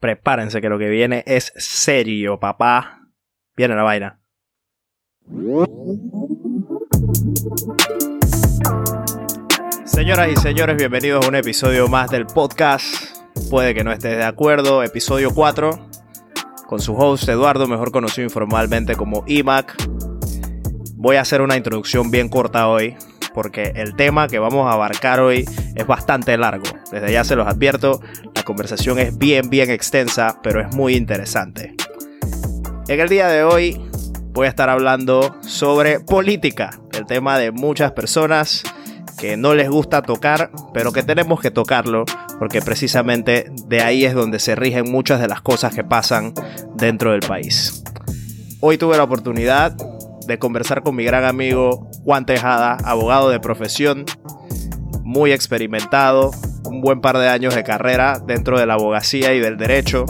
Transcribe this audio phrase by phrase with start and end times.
[0.00, 3.02] prepárense que lo que viene es serio, papá.
[3.54, 4.20] Viene la vaina.
[9.84, 12.84] Señoras y señores, bienvenidos a un episodio más del podcast.
[13.50, 15.90] Puede que no estés de acuerdo, episodio 4,
[16.66, 19.76] con su host Eduardo, mejor conocido informalmente como IMAC.
[20.94, 22.96] Voy a hacer una introducción bien corta hoy,
[23.34, 25.44] porque el tema que vamos a abarcar hoy
[25.74, 26.64] es bastante largo.
[26.90, 28.00] Desde ya se los advierto,
[28.40, 31.74] la conversación es bien, bien extensa, pero es muy interesante.
[32.88, 33.78] En el día de hoy
[34.32, 38.62] voy a estar hablando sobre política, el tema de muchas personas
[39.18, 42.06] que no les gusta tocar, pero que tenemos que tocarlo,
[42.38, 46.32] porque precisamente de ahí es donde se rigen muchas de las cosas que pasan
[46.76, 47.84] dentro del país.
[48.60, 49.76] Hoy tuve la oportunidad
[50.26, 54.06] de conversar con mi gran amigo Juan Tejada, abogado de profesión,
[55.02, 56.30] muy experimentado,
[56.64, 60.04] un buen par de años de carrera dentro de la abogacía y del derecho,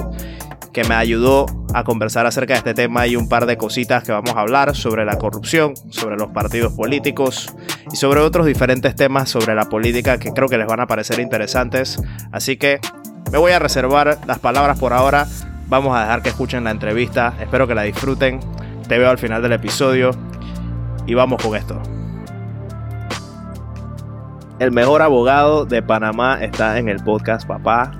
[0.72, 4.12] que me ayudó a conversar acerca de este tema y un par de cositas que
[4.12, 7.54] vamos a hablar sobre la corrupción, sobre los partidos políticos
[7.92, 11.20] y sobre otros diferentes temas sobre la política que creo que les van a parecer
[11.20, 12.00] interesantes.
[12.32, 12.80] Así que
[13.32, 15.26] me voy a reservar las palabras por ahora.
[15.68, 17.34] Vamos a dejar que escuchen la entrevista.
[17.40, 18.40] Espero que la disfruten.
[18.88, 20.10] Te veo al final del episodio
[21.06, 21.99] y vamos con esto.
[24.60, 27.92] El mejor abogado de Panamá está en el podcast, papá.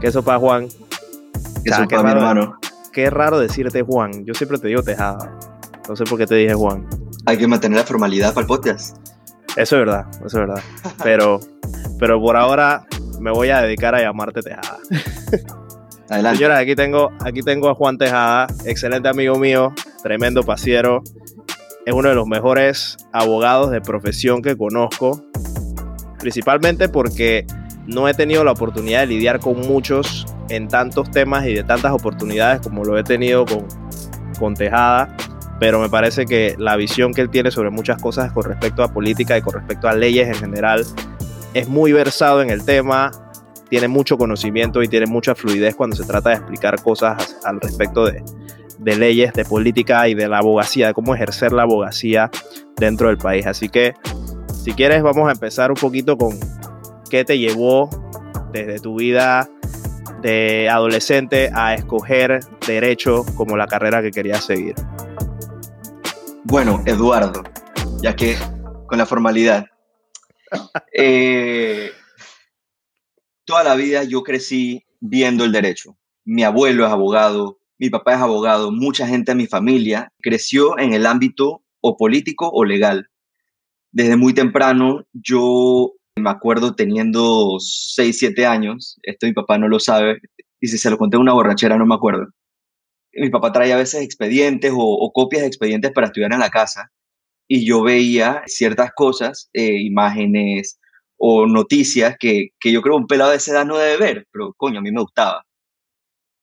[0.00, 0.66] ¿Qué sopa, Juan?
[1.64, 2.58] ¿Qué sopa, mi hermano?
[2.92, 4.24] Qué raro decirte Juan.
[4.24, 5.38] Yo siempre te digo Tejada.
[5.88, 6.88] No sé por qué te dije Juan.
[7.26, 8.96] Hay que mantener la formalidad para el podcast.
[9.54, 10.60] Eso es verdad, eso es verdad.
[11.04, 11.38] Pero,
[12.00, 12.84] pero por ahora
[13.20, 14.78] me voy a dedicar a llamarte Tejada.
[16.10, 16.38] Adelante.
[16.38, 21.04] Señoras, aquí tengo, aquí tengo a Juan Tejada, excelente amigo mío, tremendo pasiero.
[21.86, 25.22] Es uno de los mejores abogados de profesión que conozco,
[26.24, 27.46] principalmente porque
[27.86, 31.92] no he tenido la oportunidad de lidiar con muchos en tantos temas y de tantas
[31.92, 33.66] oportunidades como lo he tenido con,
[34.38, 35.14] con Tejada,
[35.60, 38.90] pero me parece que la visión que él tiene sobre muchas cosas con respecto a
[38.90, 40.86] política y con respecto a leyes en general
[41.52, 43.10] es muy versado en el tema,
[43.68, 48.06] tiene mucho conocimiento y tiene mucha fluidez cuando se trata de explicar cosas al respecto
[48.06, 48.24] de,
[48.78, 52.30] de leyes, de política y de la abogacía, de cómo ejercer la abogacía
[52.76, 53.46] dentro del país.
[53.46, 53.92] Así que,
[54.64, 56.40] si quieres, vamos a empezar un poquito con
[57.10, 57.90] qué te llevó
[58.50, 59.46] desde tu vida
[60.22, 64.74] de adolescente a escoger derecho como la carrera que querías seguir.
[66.44, 67.42] Bueno, Eduardo,
[68.00, 68.38] ya que
[68.86, 69.66] con la formalidad.
[70.96, 71.90] Eh,
[73.44, 75.98] toda la vida yo crecí viendo el derecho.
[76.24, 80.94] Mi abuelo es abogado, mi papá es abogado, mucha gente de mi familia creció en
[80.94, 83.10] el ámbito o político o legal.
[83.94, 89.78] Desde muy temprano yo me acuerdo teniendo 6, 7 años, esto mi papá no lo
[89.78, 90.20] sabe,
[90.60, 92.26] y si se lo conté en una borrachera no me acuerdo.
[93.12, 96.90] Mi papá traía a veces expedientes o, copias de expedientes para estudiar en la casa,
[97.46, 100.80] y yo veía ciertas cosas, eh, imágenes
[101.16, 104.54] o noticias que, que yo creo un pelado de esa edad no debe ver, pero
[104.56, 105.44] coño, a mí me gustaba.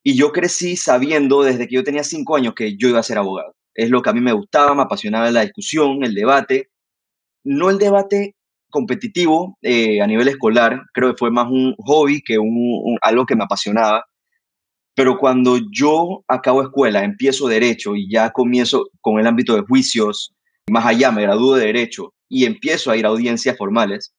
[0.04, 3.18] Y yo crecí sabiendo desde que yo tenía cinco años que yo iba a ser
[3.18, 3.54] abogado.
[3.76, 6.71] Es lo que a mí me gustaba, me apasionaba la discusión, el debate.
[7.44, 8.36] No el debate
[8.72, 13.36] competitivo eh, a nivel escolar, creo que fue más un hobby que un, algo que
[13.36, 14.06] me apasionaba.
[14.96, 20.34] Pero cuando yo acabo escuela, empiezo derecho y ya comienzo con el ámbito de juicios,
[20.70, 24.14] más allá me gradúo de derecho y empiezo a ir a audiencias formales,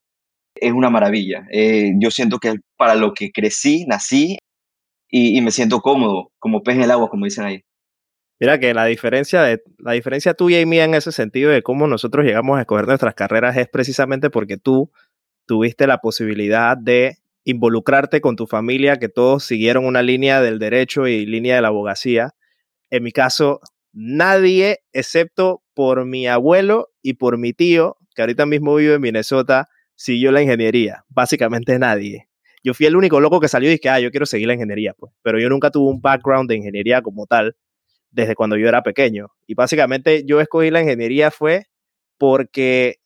[0.55, 1.45] es una maravilla.
[1.51, 4.39] Eh, yo siento que para lo que crecí, nací
[5.11, 7.63] y, y, me siento cómodo, como pez en el agua, como dicen ahí.
[8.43, 11.87] Mira que la diferencia, de, la diferencia tuya y mía en ese sentido de cómo
[11.87, 14.91] nosotros llegamos a escoger nuestras carreras es precisamente porque tú
[15.47, 21.07] tuviste la posibilidad de involucrarte con tu familia, que todos siguieron una línea del derecho
[21.07, 22.35] y línea de la abogacía.
[22.91, 23.61] En mi caso,
[23.93, 29.69] nadie, excepto por mi abuelo y por mi tío, que ahorita mismo vive en Minnesota,
[29.95, 31.05] siguió la ingeniería.
[31.11, 32.29] Básicamente nadie.
[32.65, 34.95] Yo fui el único loco que salió y dije, ah, yo quiero seguir la ingeniería,
[34.95, 35.13] pues.
[35.23, 37.55] Pero yo nunca tuve un background de ingeniería como tal
[38.13, 39.29] desde cuando yo era pequeño.
[39.47, 41.67] Y básicamente yo escogí la ingeniería fue
[42.19, 42.97] porque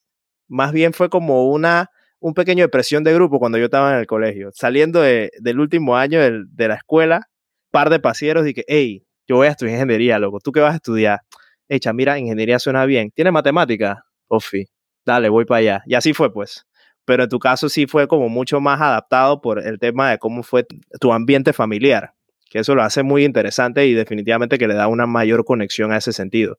[0.49, 4.07] más bien fue como una un pequeño depresión de grupo cuando yo estaba en el
[4.07, 4.51] colegio.
[4.53, 7.29] Saliendo de, del último año de, la escuela,
[7.71, 10.41] par de pasieros dije, hey, yo voy a estudiar ingeniería, loco.
[10.41, 11.21] ¿Tú qué vas a estudiar?
[11.69, 13.11] Echa, mira, ingeniería suena bien.
[13.13, 14.05] ¿Tiene matemática?
[14.29, 14.67] Ofi,
[15.05, 15.83] dale, voy para allá.
[15.87, 16.67] Y así fue, pues.
[17.05, 20.43] Pero en tu caso sí fue como mucho más adaptado por el tema de cómo
[20.43, 20.67] fue
[21.01, 22.16] tu ambiente familiar
[22.49, 25.99] que eso lo hace muy interesante y definitivamente que le da una mayor conexión a
[25.99, 26.59] ese sentido.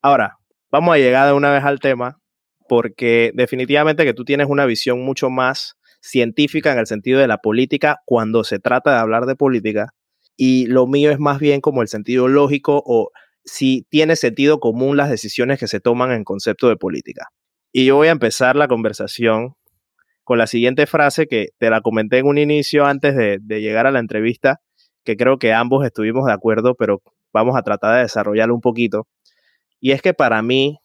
[0.00, 0.38] Ahora,
[0.70, 2.18] vamos a llegar de una vez al tema,
[2.68, 7.38] porque definitivamente que tú tienes una visión mucho más científica en el sentido de la
[7.38, 9.94] política cuando se trata de hablar de política
[10.36, 13.10] y lo mío es más bien como el sentido lógico o
[13.44, 17.28] si tiene sentido común las decisiones que se toman en concepto de política.
[17.72, 19.54] Y yo voy a empezar la conversación
[20.24, 23.86] con la siguiente frase que te la comenté en un inicio antes de, de llegar
[23.86, 24.60] a la entrevista,
[25.04, 27.02] que creo que ambos estuvimos de acuerdo, pero
[27.32, 29.08] vamos a tratar de desarrollarlo un poquito.
[29.80, 30.78] Y es que para mí,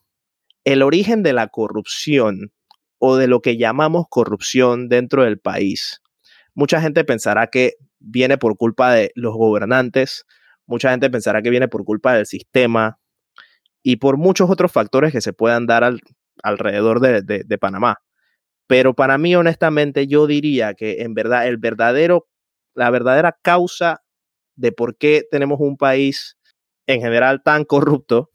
[0.63, 2.51] el origen de la corrupción
[2.99, 6.01] o de lo que llamamos corrupción dentro del país,
[6.55, 10.25] mucha gente pensará que viene por culpa de los gobernantes,
[10.65, 12.99] mucha gente pensará que viene por culpa del sistema
[13.83, 15.83] y por muchos otros factores que se puedan dar
[16.43, 17.97] alrededor de, de Panamá.
[18.67, 22.27] Pero para mí, honestamente, yo diría que en verdad el verdadero,
[22.75, 24.01] la verdadera causa
[24.57, 26.37] de por qué tenemos un país
[26.87, 28.31] en general tan corrupto,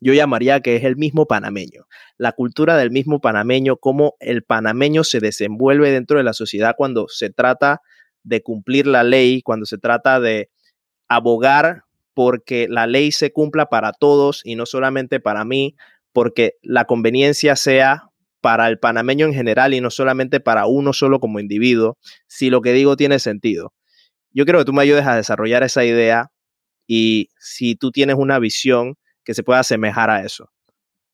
[0.00, 1.86] yo llamaría que es el mismo panameño.
[2.18, 7.06] La cultura del mismo panameño, cómo el panameño se desenvuelve dentro de la sociedad cuando
[7.08, 7.80] se trata
[8.22, 10.50] de cumplir la ley, cuando se trata de
[11.08, 11.84] abogar
[12.14, 15.76] porque la ley se cumpla para todos y no solamente para mí,
[16.12, 18.08] porque la conveniencia sea
[18.40, 22.62] para el panameño en general y no solamente para uno solo como individuo, si lo
[22.62, 23.74] que digo tiene sentido.
[24.36, 26.30] Yo creo que tú me ayudes a desarrollar esa idea
[26.86, 30.50] y si tú tienes una visión que se pueda asemejar a eso.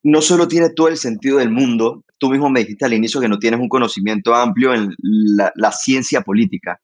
[0.03, 3.29] No solo tiene todo el sentido del mundo, tú mismo me dijiste al inicio que
[3.29, 4.93] no tienes un conocimiento amplio en
[5.55, 6.81] la ciencia política.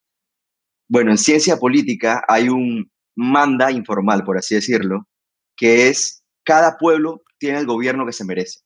[0.87, 5.09] Bueno, en ciencia política hay un manda informal, por así decirlo,
[5.57, 8.61] que es cada pueblo tiene el gobierno que se merece.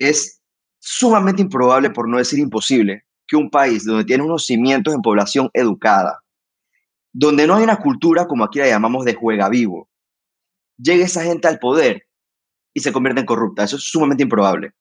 [0.00, 0.40] Es
[0.80, 5.50] sumamente improbable, por no decir imposible, que un país donde tiene unos cimientos en población
[5.52, 6.22] educada,
[7.12, 9.88] donde no hay una cultura como aquí la llamamos de juega vivo,
[10.76, 12.06] llegue esa gente al poder
[12.74, 13.64] y se convierta en corrupta.
[13.64, 14.72] Eso es sumamente improbable.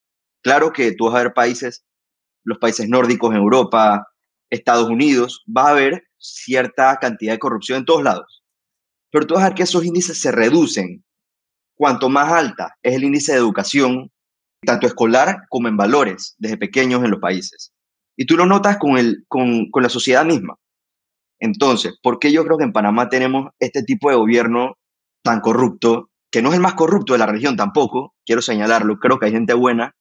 [0.44, 1.86] Claro que tú vas a ver países,
[2.44, 4.08] los países nórdicos en Europa,
[4.50, 8.44] Estados Unidos, vas a ver cierta cantidad de corrupción en todos lados.
[9.12, 11.04] Pero tú vas a ver que esos índices se reducen
[11.76, 14.12] cuanto más alta es el índice de educación,
[14.66, 17.72] tanto escolar como en valores, desde pequeños en los países.
[18.18, 20.58] Y tú lo notas con, el, con, con la sociedad misma.
[21.40, 24.78] Entonces, ¿por qué yo creo que en Panamá tenemos este tipo de gobierno
[25.24, 29.20] tan corrupto, que no es el más corrupto de la región tampoco, quiero señalarlo, creo
[29.20, 29.96] que hay gente buena,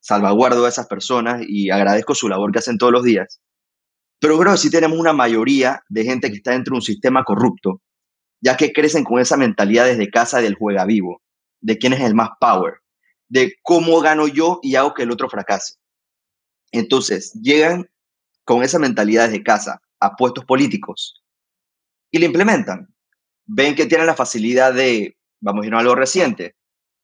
[0.00, 3.40] salvaguardo a esas personas y agradezco su labor que hacen todos los días,
[4.20, 7.24] pero creo que sí tenemos una mayoría de gente que está dentro de un sistema
[7.24, 7.82] corrupto,
[8.42, 11.22] ya que crecen con esa mentalidad desde casa del juega vivo,
[11.60, 12.74] de quién es el más power,
[13.28, 15.74] de cómo gano yo y hago que el otro fracase.
[16.72, 17.90] Entonces, llegan
[18.44, 21.22] con esa mentalidad desde casa a puestos políticos
[22.10, 22.92] y lo implementan.
[23.46, 26.56] Ven que tienen la facilidad de, vamos a ir a algo reciente,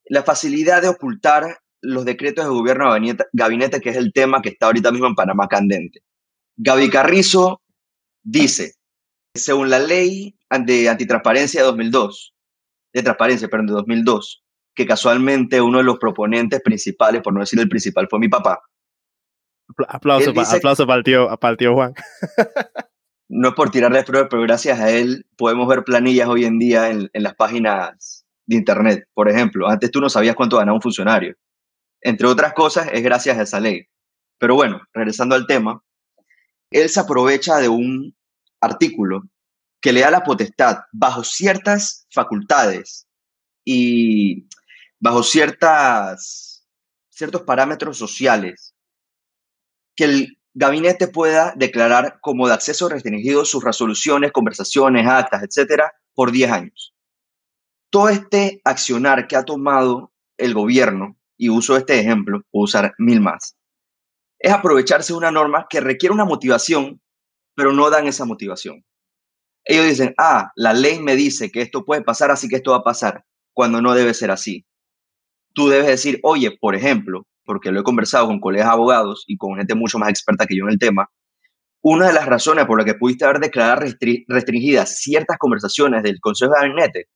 [0.06, 4.50] la facilidad de ocultar los decretos de gobierno gabinete, gabinete, que es el tema que
[4.50, 6.02] está ahorita mismo en Panamá candente.
[6.56, 7.60] Gaby Carrizo
[8.22, 8.74] dice,
[9.34, 12.34] según la ley de antitransparencia de 2002,
[12.92, 14.42] de transparencia, perdón, de 2002,
[14.74, 18.62] que casualmente uno de los proponentes principales, por no decir el principal, fue mi papá.
[19.88, 21.94] Aplauso, aplauso para, el tío, para el tío Juan.
[23.28, 26.90] no es por tirarle flores, pero gracias a él podemos ver planillas hoy en día
[26.90, 29.08] en, en las páginas de Internet.
[29.12, 31.36] Por ejemplo, antes tú no sabías cuánto ganaba un funcionario.
[32.00, 33.88] Entre otras cosas, es gracias a esa ley.
[34.38, 35.82] Pero bueno, regresando al tema,
[36.70, 38.14] él se aprovecha de un
[38.60, 39.22] artículo
[39.80, 43.06] que le da la potestad bajo ciertas facultades
[43.64, 44.46] y
[45.00, 46.66] bajo ciertas,
[47.08, 48.75] ciertos parámetros sociales
[49.96, 56.30] que el gabinete pueda declarar como de acceso restringido sus resoluciones, conversaciones, actas, etcétera, por
[56.30, 56.94] 10 años.
[57.90, 63.20] Todo este accionar que ha tomado el gobierno, y uso este ejemplo, puedo usar mil
[63.20, 63.56] más,
[64.38, 67.00] es aprovecharse de una norma que requiere una motivación,
[67.54, 68.84] pero no dan esa motivación.
[69.64, 72.78] Ellos dicen, ah, la ley me dice que esto puede pasar, así que esto va
[72.78, 74.64] a pasar, cuando no debe ser así.
[75.54, 79.56] Tú debes decir, oye, por ejemplo, porque lo he conversado con colegas abogados y con
[79.56, 81.08] gente mucho más experta que yo en el tema,
[81.80, 83.86] una de las razones por las que pudiste haber declarado
[84.26, 87.08] restringidas ciertas conversaciones del Consejo de Gabinete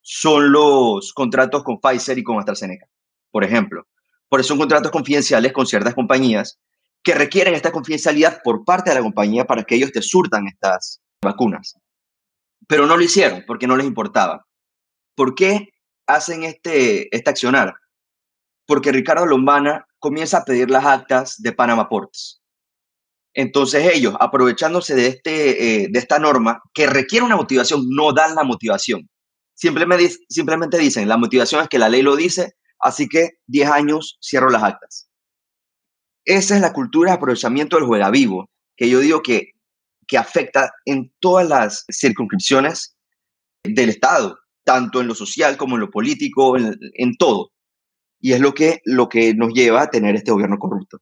[0.00, 2.86] son los contratos con Pfizer y con AstraZeneca,
[3.30, 3.86] por ejemplo.
[4.28, 6.58] Por eso son contratos confidenciales con ciertas compañías
[7.02, 11.02] que requieren esta confidencialidad por parte de la compañía para que ellos te surtan estas
[11.22, 11.78] vacunas.
[12.66, 14.46] Pero no lo hicieron porque no les importaba.
[15.14, 15.68] ¿Por qué
[16.06, 17.74] hacen este, este accionar?
[18.66, 22.42] Porque Ricardo Lombana comienza a pedir las actas de Panama Ports.
[23.34, 28.34] Entonces ellos, aprovechándose de, este, eh, de esta norma que requiere una motivación, no dan
[28.34, 29.08] la motivación.
[29.54, 32.54] Simplemente, dicen, la motivación es que la ley lo dice,
[32.84, 35.08] Así que 10 años cierro las actas.
[36.26, 39.52] Esa es la cultura de aprovechamiento del juega vivo, que yo digo que,
[40.06, 42.94] que afecta en todas las circunscripciones
[43.64, 47.52] del Estado, tanto en lo social como en lo político, en todo.
[48.24, 50.98] Y es lo que, lo que nos lleva a tener este gobierno corrupto.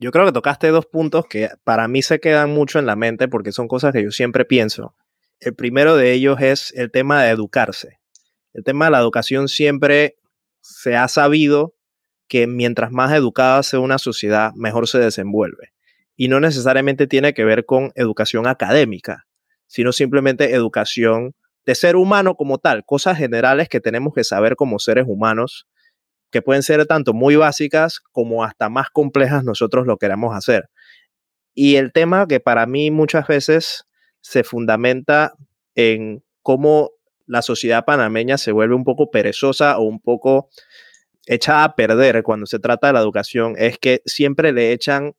[0.00, 3.28] Yo creo que tocaste dos puntos que para mí se quedan mucho en la mente
[3.28, 4.96] porque son cosas que yo siempre pienso.
[5.38, 8.00] El primero de ellos es el tema de educarse.
[8.54, 10.16] El tema de la educación siempre
[10.62, 11.76] se ha sabido
[12.26, 15.70] que mientras más educada sea una sociedad, mejor se desenvuelve.
[16.16, 19.28] Y no necesariamente tiene que ver con educación académica,
[19.68, 24.80] sino simplemente educación de ser humano como tal, cosas generales que tenemos que saber como
[24.80, 25.68] seres humanos
[26.34, 30.68] que pueden ser tanto muy básicas como hasta más complejas nosotros lo queremos hacer.
[31.54, 33.86] Y el tema que para mí muchas veces
[34.20, 35.34] se fundamenta
[35.76, 36.90] en cómo
[37.26, 40.50] la sociedad panameña se vuelve un poco perezosa o un poco
[41.26, 45.14] echada a perder cuando se trata de la educación es que siempre le echan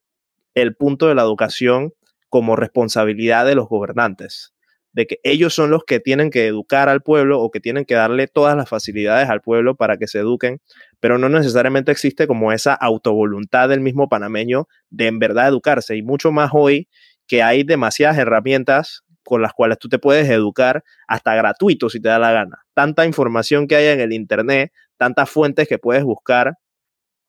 [0.53, 1.93] el punto de la educación
[2.27, 4.53] como responsabilidad de los gobernantes
[4.95, 7.95] de que ellos son los que tienen que educar al pueblo o que tienen que
[7.95, 10.62] darle todas las facilidades al pueblo para que se eduquen,
[11.06, 16.02] pero no necesariamente existe como esa autovoluntad del mismo panameño de en verdad educarse y
[16.02, 16.90] mucho más hoy
[17.28, 22.10] que hay demasiadas herramientas con las cuales tú te puedes educar hasta gratuito si te
[22.10, 22.66] da la gana.
[22.74, 26.56] Tanta información que hay en el Internet, tantas fuentes que puedes buscar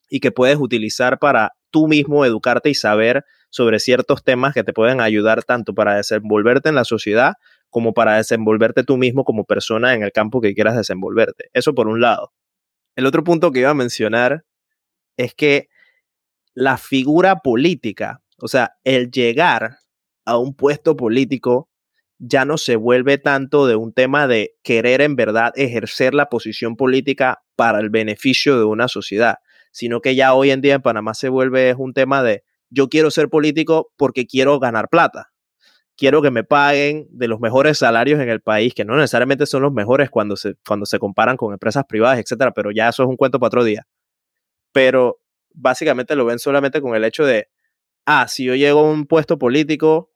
[0.09, 4.73] y que puedes utilizar para tú mismo educarte y saber sobre ciertos temas que te
[4.73, 7.35] pueden ayudar tanto para desenvolverte en la sociedad
[7.69, 11.51] como para desenvolverte tú mismo como persona en el campo que quieras desenvolverte.
[11.53, 12.33] Eso por un lado.
[12.97, 14.45] El otro punto que iba a mencionar
[15.17, 15.69] es que
[16.55, 19.79] la figura política, o sea, el llegar
[20.25, 21.69] a un puesto político
[22.19, 26.75] ya no se vuelve tanto de un tema de querer en verdad ejercer la posición
[26.77, 29.37] política para el beneficio de una sociedad,
[29.71, 33.11] sino que ya hoy en día en Panamá se vuelve un tema de yo quiero
[33.11, 35.31] ser político porque quiero ganar plata
[35.97, 39.63] quiero que me paguen de los mejores salarios en el país, que no necesariamente son
[39.63, 43.09] los mejores cuando se, cuando se comparan con empresas privadas, etcétera, pero ya eso es
[43.09, 43.87] un cuento para otro día.
[44.73, 45.19] Pero
[45.55, 47.49] básicamente lo ven solamente con el hecho de,
[48.05, 50.13] ah, si yo llego a un puesto político,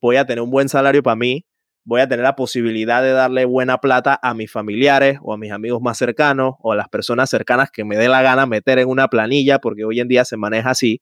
[0.00, 1.46] voy a tener un buen salario para mí,
[1.84, 5.52] voy a tener la posibilidad de darle buena plata a mis familiares o a mis
[5.52, 8.88] amigos más cercanos o a las personas cercanas que me dé la gana meter en
[8.88, 11.00] una planilla, porque hoy en día se maneja así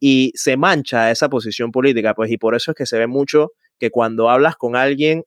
[0.00, 3.52] y se mancha esa posición política, pues y por eso es que se ve mucho
[3.78, 5.24] que cuando hablas con alguien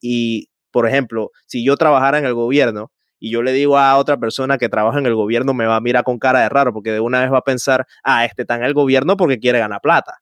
[0.00, 4.16] y, por ejemplo, si yo trabajara en el gobierno y yo le digo a otra
[4.16, 6.92] persona que trabaja en el gobierno, me va a mirar con cara de raro, porque
[6.92, 9.80] de una vez va a pensar, ah, este está en el gobierno porque quiere ganar
[9.80, 10.18] plata.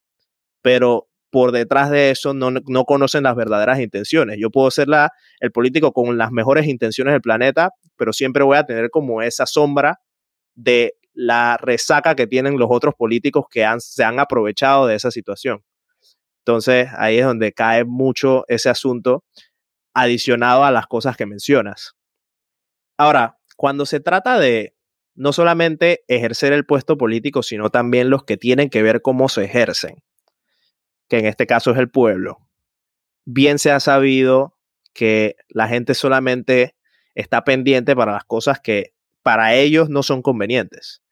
[0.62, 4.38] Pero por detrás de eso no, no conocen las verdaderas intenciones.
[4.40, 8.56] Yo puedo ser la, el político con las mejores intenciones del planeta, pero siempre voy
[8.56, 10.00] a tener como esa sombra
[10.54, 15.64] de la resaca que tienen los otros políticos que se han aprovechado de esa situación.
[16.40, 19.24] Entonces ahí es donde cae mucho ese asunto
[19.94, 21.94] adicionado a las cosas que mencionas.
[22.98, 24.76] Ahora, cuando se trata de
[25.14, 29.44] no solamente ejercer el puesto político, sino también los que tienen que ver cómo se
[29.44, 30.02] ejercen,
[31.08, 32.46] que en este caso es el pueblo,
[33.24, 34.58] bien se ha sabido
[34.92, 36.76] que la gente solamente
[37.14, 38.92] está pendiente para las cosas que
[39.22, 41.02] para ellos no son convenientes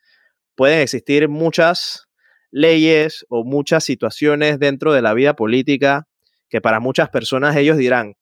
[0.55, 2.09] pueden existir muchas
[2.51, 6.07] leyes o muchas situaciones dentro de la vida política
[6.49, 8.15] que para muchas personas ellos dirán,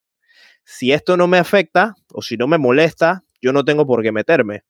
[0.65, 4.13] si esto no me afecta o si no me molesta, yo no tengo por qué
[4.13, 4.63] meterme.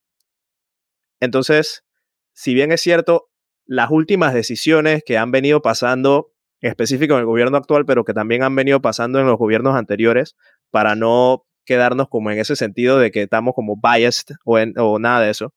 [1.21, 1.85] Entonces,
[2.33, 3.29] si bien es cierto,
[3.65, 8.15] las últimas decisiones que han venido pasando, en específico en el gobierno actual, pero que
[8.15, 10.35] también han venido pasando en los gobiernos anteriores,
[10.71, 15.21] para no quedarnos como en ese sentido de que estamos como biased o, o nada
[15.21, 15.55] de eso,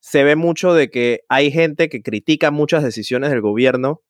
[0.00, 4.02] se ve mucho de que hay gente que critica muchas decisiones del gobierno,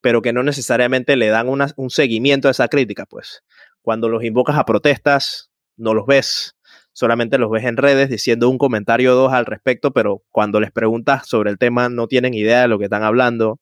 [0.00, 3.42] pero que no necesariamente le dan un seguimiento a esa crítica, pues.
[3.82, 6.56] Cuando los invocas a protestas, no los ves,
[6.92, 10.70] solamente los ves en redes diciendo un comentario o dos al respecto, pero cuando les
[10.70, 13.60] preguntas sobre el tema no tienen idea de lo que están hablando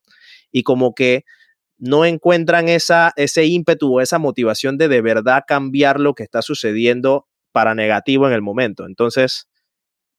[0.51, 1.25] y como que
[1.79, 6.43] no encuentran esa, ese ímpetu o esa motivación de de verdad cambiar lo que está
[6.43, 8.87] sucediendo para negativo en el momento.
[8.87, 9.50] Entonces,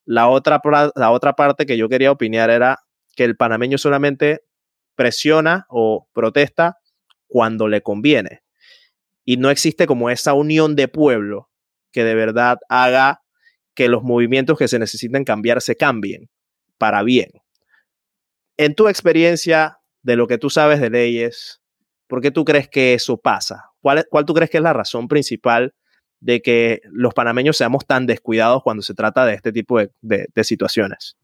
[0.06, 0.62] la otra,
[0.96, 2.80] la otra parte que yo quería opinar era
[3.16, 4.42] que el panameño solamente
[4.96, 6.78] presiona o protesta
[7.28, 8.42] cuando le conviene.
[9.24, 11.50] Y no existe como esa unión de pueblo
[11.92, 13.22] que de verdad haga
[13.74, 16.30] que los movimientos que se necesiten cambiar se cambien
[16.78, 17.32] para bien.
[18.58, 21.62] En tu experiencia de lo que tú sabes de leyes,
[22.08, 23.72] ¿por qué tú crees que eso pasa?
[23.82, 25.74] ¿Cuál, cuál tú crees que es la razón principal
[26.22, 31.18] de que los panameños seamos tan descuidados cuando se trata de este tipo de, situaciones?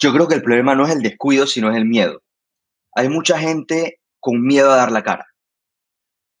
[0.00, 2.22] Yo creo que el problema no es el descuido, sino es el miedo.
[2.96, 5.26] hay mucha gente con miedo a dar la cara,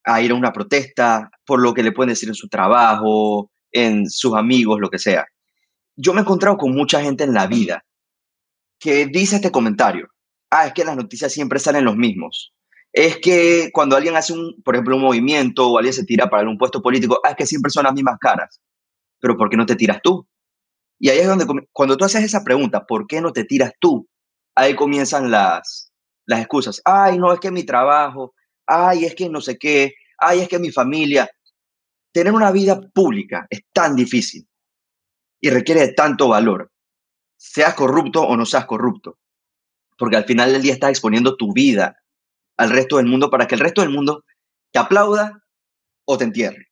[0.04, 4.08] a ir a una protesta, por lo que le pueden decir en su trabajo, en
[4.10, 5.26] sus amigos, lo que sea.
[5.96, 7.84] Yo me he encontrado con mucha gente en la vida
[8.78, 10.08] que dice este comentario.
[10.50, 12.52] Ah, es que las noticias siempre salen los mismos.
[12.92, 16.48] Es que cuando alguien hace un, por ejemplo, un movimiento o alguien se tira para
[16.48, 18.60] un puesto político, ah, es que siempre son las mismas caras.
[19.20, 20.26] Pero ¿por qué no te tiras tú?
[20.98, 24.08] Y ahí es donde, cuando tú haces esa pregunta, ¿por qué no te tiras tú?
[24.54, 25.92] Ahí comienzan las,
[26.26, 26.82] las excusas.
[26.84, 28.34] Ay, no, es que mi trabajo,
[28.66, 31.30] ay, es que no sé qué, ay, es que mi familia.
[32.12, 34.48] Tener una vida pública es tan difícil
[35.40, 36.72] y requiere de tanto valor,
[37.36, 39.18] seas corrupto o no seas corrupto,
[39.96, 41.99] porque al final del día estás exponiendo tu vida
[42.60, 44.24] al resto del mundo para que el resto del mundo
[44.70, 45.42] te aplauda
[46.04, 46.68] o te entierre.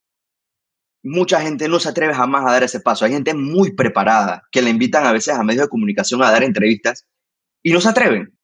[1.03, 3.07] Mucha gente no se atreve jamás a dar ese paso.
[3.07, 6.43] Hay gente muy preparada que le invitan a veces a medios de comunicación a dar
[6.43, 7.07] entrevistas
[7.63, 8.39] y no se atreven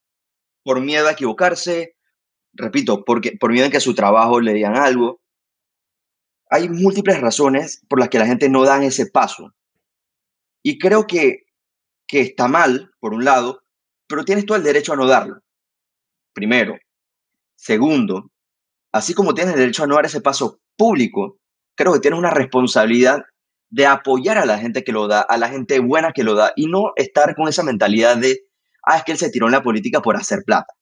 [0.62, 1.96] por miedo a equivocarse,
[2.54, 5.20] repito, porque, por miedo a que su trabajo le digan algo.
[6.48, 9.54] Hay múltiples razones por las que la gente no da ese paso.
[10.62, 11.44] Y creo que,
[12.06, 13.62] que está mal, por un lado,
[14.08, 15.42] pero tienes todo el derecho a no darlo.
[16.32, 16.78] Primero.
[17.54, 18.30] Segundo,
[18.92, 21.38] así como tienes derecho a no dar ese paso público,
[21.74, 23.22] creo que tienes una responsabilidad
[23.70, 26.52] de apoyar a la gente que lo da, a la gente buena que lo da,
[26.56, 28.40] y no estar con esa mentalidad de,
[28.84, 30.72] ah, es que él se tiró en la política por hacer plata.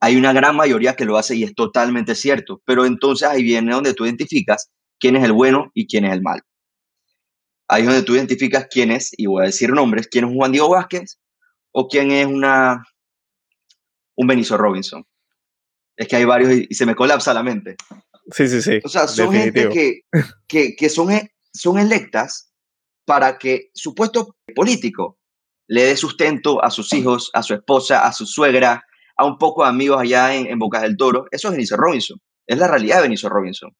[0.00, 3.72] Hay una gran mayoría que lo hace y es totalmente cierto, pero entonces ahí viene
[3.72, 6.42] donde tú identificas quién es el bueno y quién es el malo.
[7.68, 10.52] Ahí es donde tú identificas quién es, y voy a decir nombres, quién es Juan
[10.52, 11.18] Diego Vázquez
[11.72, 12.84] o quién es una,
[14.16, 15.04] un Benicio Robinson.
[15.96, 17.76] Es que hay varios y, se me colapsa la mente.
[18.30, 18.80] Sí, sí, sí.
[18.84, 20.00] O sea, son gente que,
[20.46, 22.52] que, que son, e, son electas
[23.04, 25.18] para que su puesto político
[25.68, 28.84] le dé sustento a sus hijos, a su esposa, a su suegra,
[29.16, 31.26] a un poco de amigos allá en, en Bocas del Toro.
[31.30, 32.20] Eso es Benicio Robinson.
[32.46, 33.72] Es la realidad de Benicio Robinson.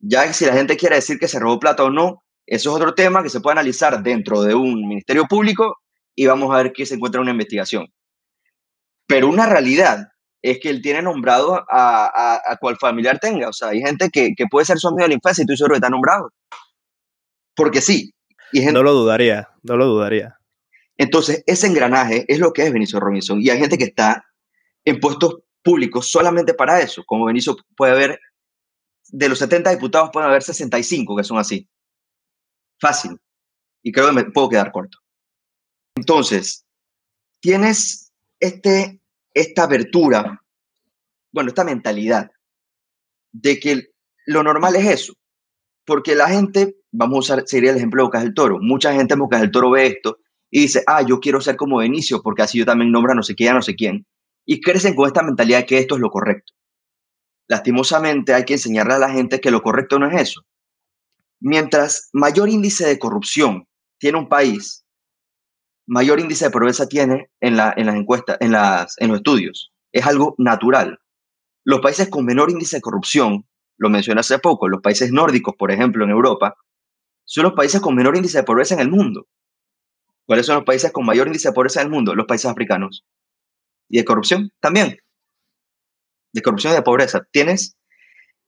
[0.00, 2.94] Ya si la gente quiere decir que se robó plata o no, eso es otro
[2.94, 5.76] tema que se puede analizar dentro de un ministerio público
[6.14, 7.92] y vamos a ver qué se encuentra en una investigación.
[9.06, 10.08] Pero una realidad
[10.42, 13.48] es que él tiene nombrado a, a, a cual familiar tenga.
[13.48, 15.56] O sea, hay gente que, que puede ser su amigo de la infancia y tú
[15.56, 16.32] seguro que está nombrado.
[17.56, 18.14] Porque sí.
[18.52, 20.38] Y no lo dudaría, no lo dudaría.
[20.96, 23.40] Entonces, ese engranaje es lo que es Benicio Robinson.
[23.40, 24.24] Y hay gente que está
[24.84, 27.04] en puestos públicos solamente para eso.
[27.04, 28.20] Como Benicio puede haber,
[29.08, 31.68] de los 70 diputados pueden haber 65 que son así.
[32.80, 33.18] Fácil.
[33.82, 34.98] Y creo que me puedo quedar corto.
[35.96, 36.64] Entonces,
[37.40, 38.97] tienes este
[39.34, 40.42] esta abertura,
[41.32, 42.30] bueno, esta mentalidad
[43.32, 43.88] de que
[44.26, 45.14] lo normal es eso.
[45.84, 48.58] Porque la gente, vamos a usar, sería el ejemplo de Bocas del Toro.
[48.60, 50.18] Mucha gente en Bocas del Toro ve esto
[50.50, 53.22] y dice, ah, yo quiero ser como Benicio porque así yo también nombro a no
[53.22, 54.06] sé quién, no sé quién.
[54.44, 56.52] Y crecen con esta mentalidad de que esto es lo correcto.
[57.48, 60.42] Lastimosamente hay que enseñarle a la gente que lo correcto no es eso.
[61.40, 63.66] Mientras mayor índice de corrupción
[63.98, 64.84] tiene un país,
[65.88, 69.72] mayor índice de pobreza tiene en, la, en las encuestas, en, en los estudios.
[69.90, 71.00] Es algo natural.
[71.64, 73.48] Los países con menor índice de corrupción,
[73.78, 76.56] lo mencioné hace poco, los países nórdicos, por ejemplo, en Europa,
[77.24, 79.26] son los países con menor índice de pobreza en el mundo.
[80.26, 82.14] ¿Cuáles son los países con mayor índice de pobreza en el mundo?
[82.14, 83.06] Los países africanos.
[83.88, 84.98] Y de corrupción también.
[86.34, 87.26] De corrupción y de pobreza.
[87.30, 87.78] Tienes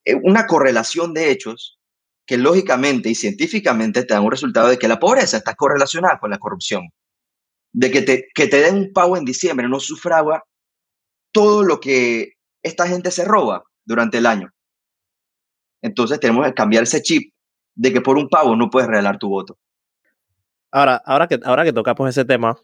[0.05, 1.79] eh, una correlación de hechos
[2.27, 6.31] que lógicamente y científicamente te dan un resultado de que la pobreza está correlacionada con
[6.31, 6.91] la corrupción
[7.73, 10.45] de que te, que te den un pago en diciembre no sufragua
[11.33, 14.51] todo lo que esta gente se roba durante el año.
[15.83, 17.33] Entonces tenemos que cambiar ese chip
[17.75, 19.59] de que por un pago no puedes regalar tu voto.
[20.71, 22.57] Ahora, ahora que, ahora que tocamos ese tema,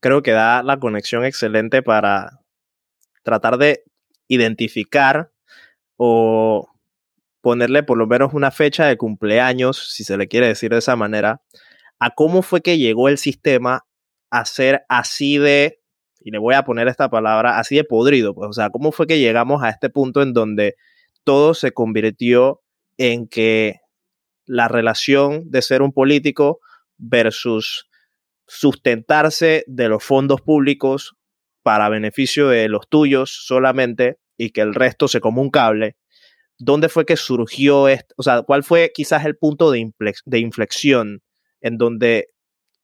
[0.00, 2.40] creo que da la conexión excelente para
[3.22, 3.84] tratar de
[4.28, 5.30] identificar
[5.96, 6.68] o
[7.40, 10.96] ponerle por lo menos una fecha de cumpleaños, si se le quiere decir de esa
[10.96, 11.42] manera,
[11.98, 13.84] a cómo fue que llegó el sistema
[14.30, 15.80] a ser así de,
[16.20, 19.06] y le voy a poner esta palabra, así de podrido, pues, o sea, ¿cómo fue
[19.06, 20.76] que llegamos a este punto en donde
[21.24, 22.62] todo se convirtió
[22.96, 23.80] en que
[24.46, 26.60] la relación de ser un político
[26.98, 27.88] versus
[28.46, 31.14] sustentarse de los fondos públicos
[31.62, 35.96] para beneficio de los tuyos solamente y que el resto se como un cable,
[36.58, 38.14] ¿dónde fue que surgió esto?
[38.18, 39.92] O sea, ¿cuál fue quizás el punto de,
[40.24, 41.22] de inflexión
[41.60, 42.28] en donde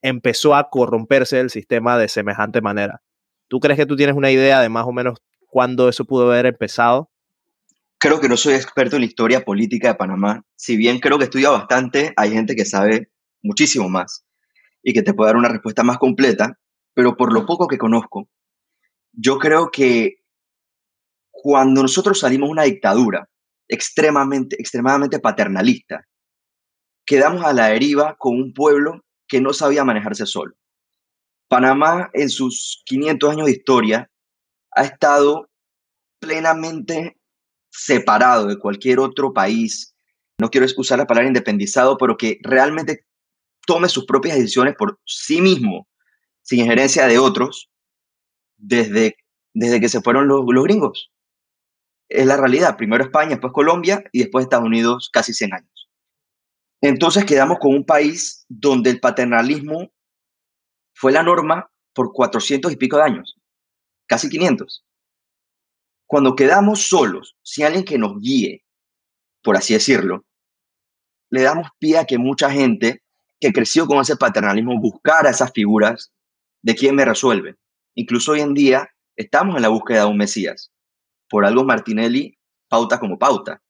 [0.09, 3.03] empezó a corromperse el sistema de semejante manera.
[3.49, 6.47] ¿Tú crees que tú tienes una idea de más o menos cuándo eso pudo haber
[6.47, 7.11] empezado?
[7.99, 10.45] Creo que no soy experto en la historia política de Panamá.
[10.55, 13.11] Si bien creo que he estudiado bastante, hay gente que sabe
[13.42, 14.25] muchísimo más
[14.81, 16.57] y que te puede dar una respuesta más completa,
[16.95, 18.29] pero por lo poco que conozco,
[19.12, 20.19] Yo creo que
[21.33, 23.29] cuando nosotros salimos de una dictadura
[23.66, 26.05] extremadamente, extremadamente paternalista,
[27.07, 30.55] quedamos a la deriva con un pueblo que no sabía manejarse solo.
[31.49, 34.11] Panamá, en sus 500 años de historia,
[34.73, 35.49] ha estado
[36.19, 37.19] plenamente
[37.71, 39.95] separado de cualquier otro país.
[40.39, 43.07] No quiero usar la palabra independizado, pero que realmente
[43.67, 45.89] tome sus propias decisiones por sí mismo,
[46.43, 47.71] sin injerencia de otros,
[48.57, 49.17] desde,
[49.55, 51.11] desde que se fueron los, los gringos.
[52.09, 52.77] Es la realidad.
[52.77, 55.76] Primero España, después Colombia y después Estados Unidos casi 100 años.
[56.81, 59.91] Entonces quedamos con un país donde el paternalismo
[60.95, 63.37] fue la norma por 400 y pico de años,
[64.07, 64.85] casi 500.
[66.07, 68.65] Cuando quedamos solos, sin alguien que nos guíe,
[69.43, 70.25] por así decirlo,
[71.31, 73.03] le damos pie a que mucha gente
[73.41, 76.12] que creció con ese paternalismo buscara esas figuras
[76.62, 77.57] de quién me resuelve.
[77.95, 80.73] Incluso hoy en día estamos en la búsqueda de un Mesías.
[81.29, 83.62] Por algo Martinelli pauta como pauta.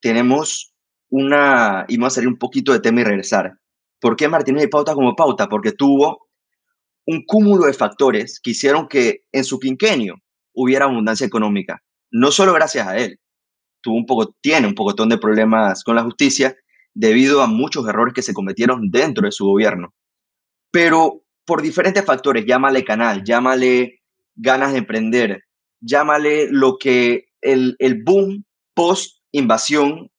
[0.00, 0.69] Tenemos
[1.10, 3.52] una, y vamos a salir un poquito de tema y regresar.
[4.00, 5.48] ¿Por qué Martinelli pauta como pauta?
[5.48, 6.28] Porque tuvo
[7.06, 10.16] un cúmulo de factores que hicieron que en su quinquenio
[10.54, 11.82] hubiera abundancia económica.
[12.10, 13.20] No solo gracias a él,
[13.80, 16.56] tuvo un poco, tiene un pocotón de problemas con la justicia
[16.94, 19.94] debido a muchos errores que se cometieron dentro de su gobierno.
[20.70, 24.00] Pero por diferentes factores, llámale canal, llámale
[24.36, 25.44] ganas de emprender,
[25.80, 28.44] llámale lo que el, el boom
[28.74, 30.10] post invasión,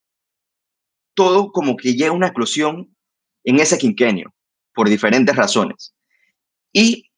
[1.13, 2.95] todo como que llega una explosión
[3.43, 4.33] en ese quinquenio,
[4.73, 5.93] por diferentes razones.
[6.73, 7.11] Y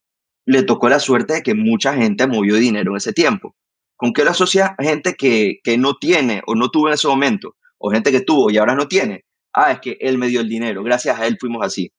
[0.45, 3.55] le tocó la suerte de que mucha gente movió dinero en ese tiempo.
[3.95, 7.55] ¿Con qué lo asocia gente que, que no tiene o no tuvo en ese momento?
[7.77, 9.25] O gente que tuvo y ahora no tiene.
[9.53, 11.93] Ah, es que él me dio el dinero, gracias a él fuimos así.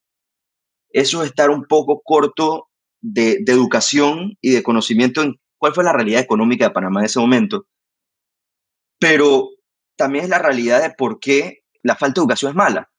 [0.89, 2.69] Eso es estar un poco corto
[3.01, 7.05] de, de educación y de conocimiento en cuál fue la realidad económica de Panamá en
[7.05, 7.65] ese momento.
[8.99, 9.49] Pero
[9.95, 12.89] también es la realidad de por qué la falta de educación es mala.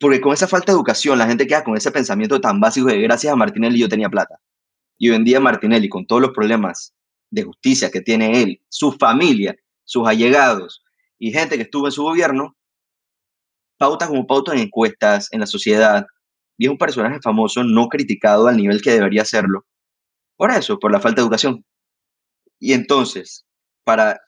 [0.00, 3.00] Porque con esa falta de educación la gente queda con ese pensamiento tan básico de
[3.02, 4.40] gracias a Martinelli yo tenía plata.
[4.96, 6.94] Y hoy en día Martinelli, con todos los problemas
[7.30, 10.82] de justicia que tiene él, su familia, sus allegados
[11.18, 12.56] y gente que estuvo en su gobierno,
[13.76, 16.06] pauta como pauta en encuestas, en la sociedad,
[16.56, 19.66] y es un personaje famoso no criticado al nivel que debería serlo.
[20.36, 21.64] Por eso, por la falta de educación.
[22.58, 23.44] Y entonces,
[23.84, 24.18] para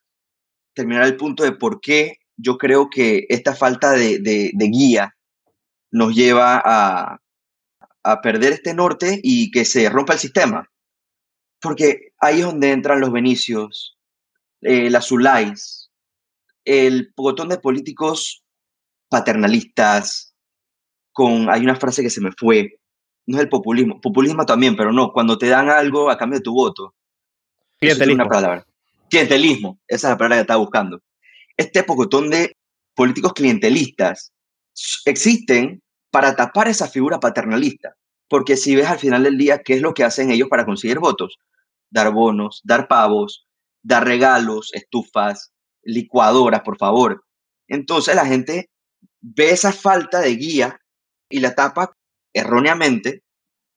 [0.75, 5.17] terminar el punto de por qué yo creo que esta falta de, de, de guía
[5.91, 7.21] nos lleva a,
[8.03, 10.71] a perder este norte y que se rompa el sistema.
[11.61, 13.97] Porque ahí es donde entran los Benicios,
[14.61, 15.91] eh, las Zulais,
[16.65, 18.45] el botón de políticos
[19.09, 20.35] paternalistas,
[21.13, 22.79] con, hay una frase que se me fue,
[23.27, 26.45] no es el populismo, populismo también, pero no, cuando te dan algo a cambio de
[26.45, 26.95] tu voto.
[27.79, 28.23] Clientelismo.
[28.23, 28.67] Es una palabra.
[29.09, 31.01] Clientelismo, esa es la palabra que estaba buscando.
[31.57, 32.57] Este pocotón de
[32.95, 34.33] políticos clientelistas
[35.05, 37.95] existen para tapar esa figura paternalista.
[38.29, 40.99] Porque si ves al final del día qué es lo que hacen ellos para conseguir
[40.99, 41.39] votos,
[41.91, 43.47] dar bonos, dar pavos,
[43.83, 47.25] dar regalos, estufas, licuadoras, por favor.
[47.69, 48.69] Entonces la gente
[49.21, 50.81] ve esa falta de guía
[51.31, 51.93] y la tapa
[52.35, 53.23] erróneamente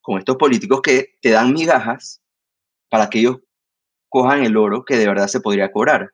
[0.02, 2.22] con estos políticos que te dan migajas
[2.90, 3.38] para que ellos
[4.10, 6.10] cojan el oro que de verdad se podría cobrar.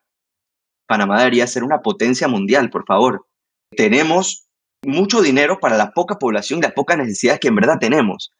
[0.86, 3.26] Panamá debería ser una potencia mundial, por favor.
[3.76, 4.46] Tenemos
[4.84, 8.32] mucho dinero para la poca población y las pocas necesidades que en verdad tenemos.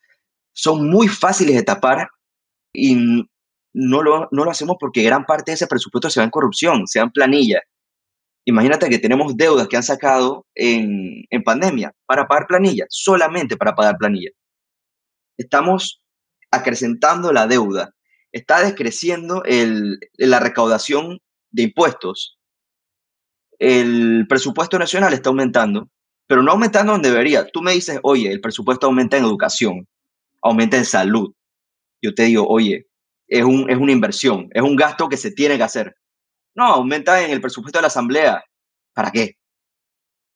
[0.53, 2.09] Son muy fáciles de tapar
[2.73, 3.27] y
[3.75, 6.87] no lo, no lo hacemos porque gran parte de ese presupuesto se va en corrupción,
[6.87, 7.61] se va en planilla.
[8.47, 13.75] Imagínate que tenemos deudas que han sacado en, en pandemia para pagar planilla, solamente para
[13.75, 14.31] pagar planilla.
[15.37, 16.01] Estamos
[16.51, 17.93] acrecentando la deuda,
[18.33, 21.19] está descreciendo el, la recaudación
[21.51, 22.36] de impuestos.
[23.59, 25.89] El presupuesto nacional está aumentando
[26.27, 27.47] pero no aumentando donde debería.
[27.47, 29.87] Tú me dices, oye, el presupuesto aumenta en educación,
[30.43, 31.33] aumenta en salud.
[32.03, 32.87] Yo te digo, oye,
[33.29, 35.97] es, un, es una inversión, es un gasto que se tiene que hacer.
[36.55, 38.45] No, aumenta en el presupuesto de la asamblea.
[38.93, 39.37] ¿Para qué?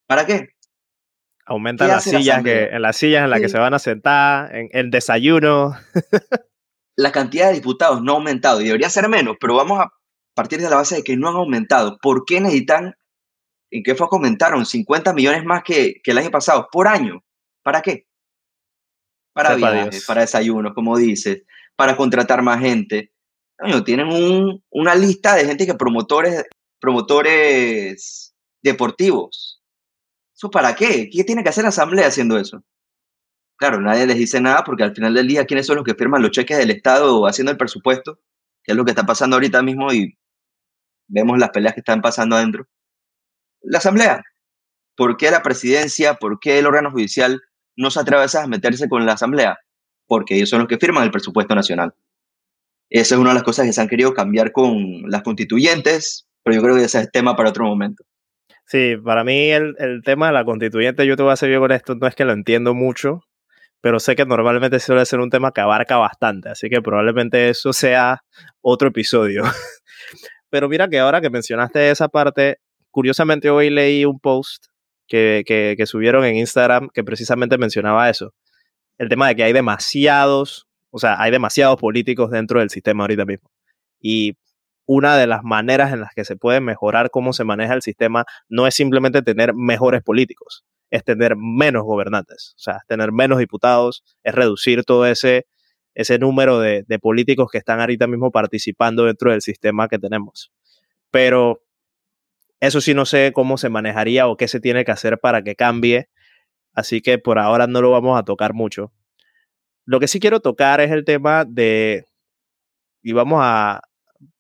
[0.07, 0.51] ¿Para qué?
[1.47, 4.69] Aumenta las sillas que, en las sillas en las que se van a sentar, en
[4.73, 5.75] el desayuno.
[6.97, 9.91] la cantidad de diputados no ha aumentado y debería ser menos, pero vamos a
[10.35, 11.99] partir de la base de que no han aumentado.
[12.01, 12.95] ¿Por qué necesitan
[13.71, 14.09] ¿En qué fue?
[14.09, 17.23] Comentaron 50 millones más que, que el año pasado por año.
[17.63, 18.07] ¿Para qué?
[19.33, 21.45] Para viajes, para desayunos, como dices,
[21.77, 23.13] para contratar más gente.
[23.85, 26.45] tienen un, una lista de gente que promotores,
[26.81, 29.63] promotores deportivos.
[30.35, 31.09] ¿Eso para qué?
[31.11, 32.65] ¿Qué tiene que hacer la asamblea haciendo eso?
[33.57, 36.23] Claro, nadie les dice nada porque al final del día, ¿quiénes son los que firman
[36.23, 38.19] los cheques del Estado haciendo el presupuesto?
[38.63, 40.19] que es lo que está pasando ahorita mismo y
[41.09, 42.67] vemos las peleas que están pasando adentro.
[43.63, 44.23] La Asamblea.
[44.97, 47.41] ¿Por qué la presidencia, por qué el órgano judicial
[47.77, 49.59] no se atreve a meterse con la Asamblea?
[50.07, 51.95] Porque ellos son los que firman el presupuesto nacional.
[52.91, 56.57] Esa es una de las cosas que se han querido cambiar con las constituyentes, pero
[56.57, 58.05] yo creo que ese es tema para otro momento.
[58.67, 61.73] Sí, para mí el, tema de la constituyente, yo te voy a ser bien con
[61.73, 63.25] esto, no es que lo entiendo mucho,
[63.81, 67.73] pero sé que normalmente suele ser un tema que abarca bastante, así que probablemente eso
[67.73, 68.23] sea
[68.61, 69.43] otro episodio.
[70.51, 72.59] pero mira que ahora que mencionaste esa parte,
[72.91, 74.67] curiosamente hoy leí un post
[75.11, 78.33] que, que, subieron en Instagram que precisamente mencionaba eso,
[78.97, 83.25] el tema de que hay demasiados, o sea, hay demasiados políticos dentro del sistema ahorita
[83.25, 83.51] mismo.
[84.01, 84.37] Y
[84.87, 88.25] una de las maneras en las que se puede mejorar cómo se maneja el sistema
[88.49, 93.39] no es simplemente tener mejores políticos, es tener menos gobernantes, o sea, es tener menos
[93.39, 95.47] diputados, es reducir todo ese,
[95.95, 100.53] ese número de, de políticos que están ahorita mismo participando dentro del sistema que tenemos.
[101.11, 101.63] Pero
[102.61, 105.57] eso sí no sé cómo se manejaría o qué se tiene que hacer para que
[105.57, 106.09] cambie,
[106.75, 108.93] así que por ahora no lo vamos a tocar mucho.
[109.85, 112.05] Lo que sí quiero tocar es el tema de,
[113.03, 113.83] y vamos a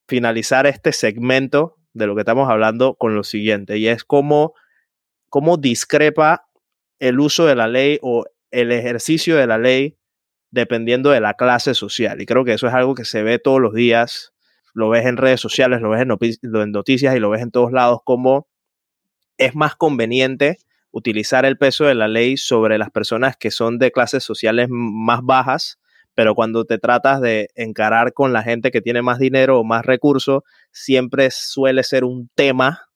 [0.06, 4.54] finalizar este segmento de lo que estamos hablando con lo siguiente, y es cómo
[5.30, 6.48] cómo discrepa
[6.98, 9.96] el uso de la ley o el ejercicio de la ley
[10.50, 12.20] dependiendo de la clase social.
[12.20, 14.35] Y creo que eso es algo que se ve todos los días,
[14.74, 16.09] lo ves en redes sociales, lo ves en,
[16.72, 18.48] noticias y lo ves en todos lados, como
[19.38, 20.59] es más conveniente
[20.90, 25.20] utilizar el peso de la ley sobre las personas que son de clases sociales más
[25.22, 25.78] bajas,
[26.14, 29.87] pero cuando te tratas de encarar con la gente que tiene más dinero o más
[29.87, 32.90] recursos, siempre suele ser un tema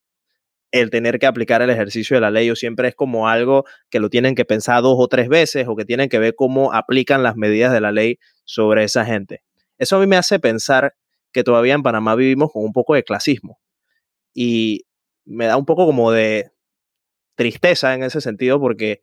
[0.75, 4.01] el tener que aplicar el ejercicio de la ley o siempre es como algo que
[4.01, 7.23] lo tienen que pensar dos o tres veces o que tienen que ver cómo aplican
[7.23, 9.45] las medidas de la ley sobre esa gente.
[9.79, 10.97] Eso a mí me hace pensar
[11.35, 13.61] que todavía en Panamá vivimos con un poco de clasismo
[14.33, 14.87] y
[15.27, 16.51] me da un poco como de
[17.35, 19.03] tristeza en ese sentido porque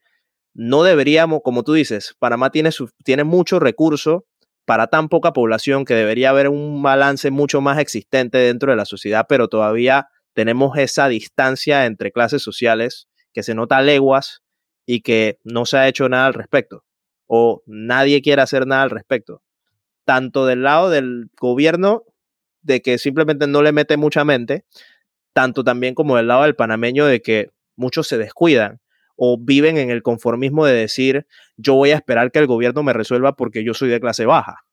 [0.53, 2.71] no deberíamos, como tú dices, Panamá tiene,
[3.03, 4.25] tiene mucho recurso
[4.65, 8.85] para tan poca población que debería haber un balance mucho más existente dentro de la
[8.85, 14.41] sociedad, pero todavía tenemos esa distancia entre clases sociales que se nota a leguas
[14.85, 16.83] y que no se ha hecho nada al respecto
[17.33, 19.41] o nadie quiere hacer nada al respecto.
[20.03, 22.03] Tanto del lado del gobierno,
[22.61, 24.65] de que simplemente no le mete mucha mente,
[25.33, 28.79] tanto también como del lado del panameño, de que muchos se descuidan
[29.15, 32.93] o viven en el conformismo de decir, yo voy a esperar que el gobierno me
[32.93, 34.65] resuelva porque yo soy de clase baja.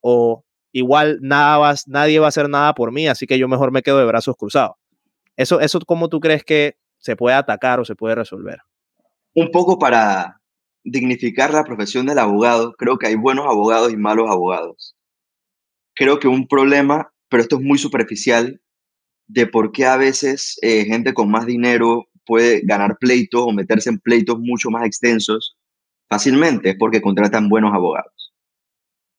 [0.00, 3.72] O igual nada va, nadie va a hacer nada por mí, así que yo mejor
[3.72, 4.76] me quedo de brazos cruzados.
[5.36, 8.60] Eso, eso ¿cómo tú crees que se puede atacar o se puede resolver?
[9.34, 10.40] Un poco para
[10.84, 14.96] dignificar la profesión del abogado, creo que hay buenos abogados y malos abogados.
[15.94, 18.60] Creo que un problema, pero esto es muy superficial,
[19.26, 23.88] de por qué a veces eh, gente con más dinero puede ganar pleitos o meterse
[23.88, 25.56] en pleitos mucho más extensos
[26.08, 28.34] fácilmente, es porque contratan buenos abogados.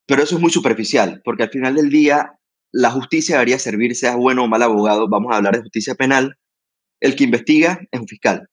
[0.05, 2.37] Pero eso es muy superficial, porque al final del día
[2.73, 6.37] la justicia debería servir, sea bueno o mal abogado, vamos a hablar de justicia penal,
[6.99, 8.47] el que investiga es un fiscal.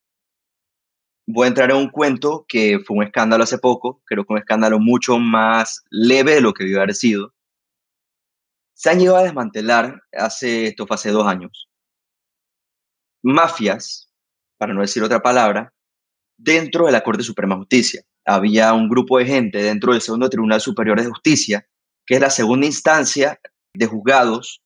[1.26, 4.38] Voy a entrar en un cuento que fue un escándalo hace poco, creo que un
[4.38, 7.34] escándalo mucho más leve de lo que debió haber sido.
[8.78, 11.68] Se han llegado a desmantelar hace, esto fue hace dos años,
[13.24, 14.08] mafias,
[14.56, 15.74] para no decir otra palabra,
[16.36, 18.02] dentro de la Corte Suprema de Justicia.
[18.24, 21.66] Había un grupo de gente dentro del Segundo Tribunal Superior de Justicia,
[22.06, 23.40] que es la segunda instancia
[23.74, 24.62] de juzgados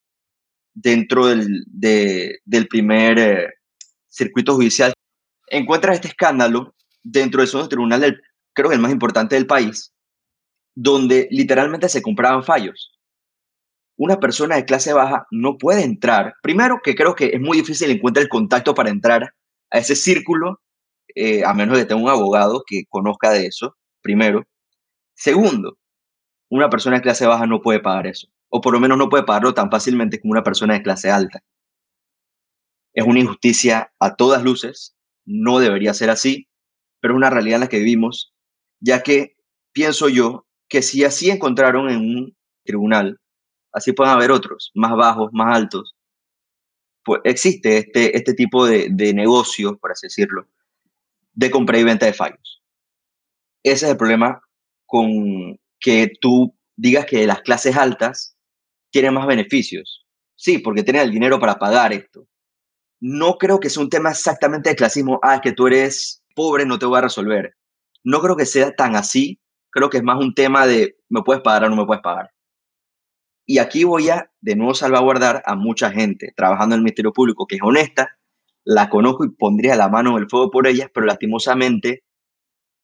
[0.75, 3.49] dentro del, del primer eh,
[4.09, 4.93] circuito judicial.
[5.47, 8.21] Encuentra este escándalo dentro del segundo tribunal, del,
[8.53, 9.95] creo que el más importante del país,
[10.75, 12.93] donde literalmente se compraban fallos.
[14.03, 16.35] Una persona de clase baja no puede entrar.
[16.43, 19.33] Primero, que creo que es muy difícil encontrar el contacto para entrar
[19.71, 20.61] a ese círculo,
[21.15, 24.45] eh, a menos que tenga un abogado que conozca de eso, primero.
[25.15, 25.79] Segundo,
[26.51, 29.23] una persona de clase baja no puede pagar eso o por lo menos no puede
[29.23, 31.43] pagarlo tan fácilmente como una persona de clase alta.
[32.93, 36.49] Es una injusticia a todas luces, no debería ser así,
[37.01, 38.35] pero es una realidad en la que vivimos,
[38.81, 39.37] ya que
[39.73, 43.22] pienso yo que si así encontraron en un tribunal,
[43.73, 45.95] así pueden haber otros, más bajos, más altos,
[47.05, 50.47] pues existe este, este tipo de, de negocio, por así decirlo,
[51.33, 52.63] de compra y venta de fallos.
[53.63, 54.41] Ese es el problema
[54.87, 58.37] con que tú digas que las clases altas
[58.91, 60.07] tiene más beneficios.
[60.37, 62.27] Sí, porque tiene el dinero para pagar esto.
[63.01, 66.67] No creo que sea un tema exactamente de clasismo, ah, es que tú eres pobre,
[66.67, 67.55] no te voy a resolver.
[68.05, 71.43] No creo que sea tan así, creo que es más un tema de me puedes
[71.43, 72.32] pagar o no me puedes pagar.
[73.47, 77.47] Y aquí voy a de nuevo salvaguardar a mucha gente trabajando en el Ministerio Público
[77.47, 78.19] que es honesta,
[78.65, 82.05] la conozco y pondría la mano en el fuego por ellas, pero lastimosamente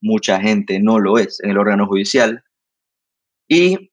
[0.01, 2.45] mucha gente no lo es en el órgano judicial.
[3.49, 3.93] Y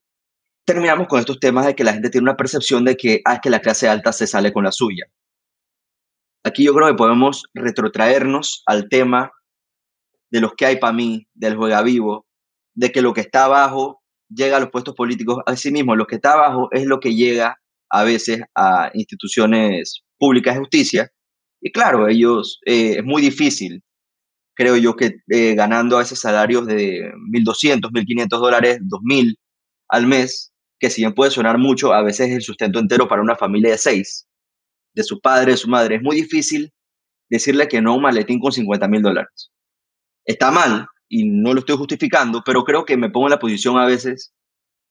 [0.65, 3.49] terminamos con estos temas de que la gente tiene una percepción de que, ah, que
[3.49, 5.05] la clase alta se sale con la suya.
[6.43, 9.31] Aquí yo creo que podemos retrotraernos al tema
[10.29, 12.27] de los que hay para mí, del juega vivo,
[12.73, 14.03] de que lo que está abajo
[14.35, 15.41] llega a los puestos políticos.
[15.45, 20.59] Asimismo, lo que está abajo es lo que llega a veces a instituciones públicas de
[20.59, 21.11] justicia.
[21.61, 23.83] Y claro, ellos, eh, es muy difícil,
[24.55, 29.35] creo yo, que eh, ganando a veces salarios de 1.200, 1.500 dólares, 2.000
[29.89, 33.21] al mes, que si bien puede sonar mucho, a veces es el sustento entero para
[33.21, 34.27] una familia de seis,
[34.93, 35.95] de su padre, de su madre.
[35.95, 36.71] Es muy difícil
[37.29, 39.51] decirle que no a un maletín con 50 mil dólares.
[40.25, 43.77] Está mal y no lo estoy justificando, pero creo que me pongo en la posición
[43.77, 44.33] a veces,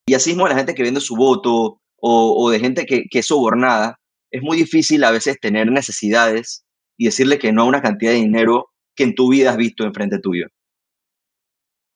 [0.06, 3.26] y así mismo la gente que vende su voto o, de gente que, que es
[3.26, 3.98] sobornada,
[4.30, 6.64] es muy difícil a veces tener necesidades
[6.98, 9.84] y decirle que no a una cantidad de dinero que en tu vida has visto
[9.84, 10.46] enfrente tuyo.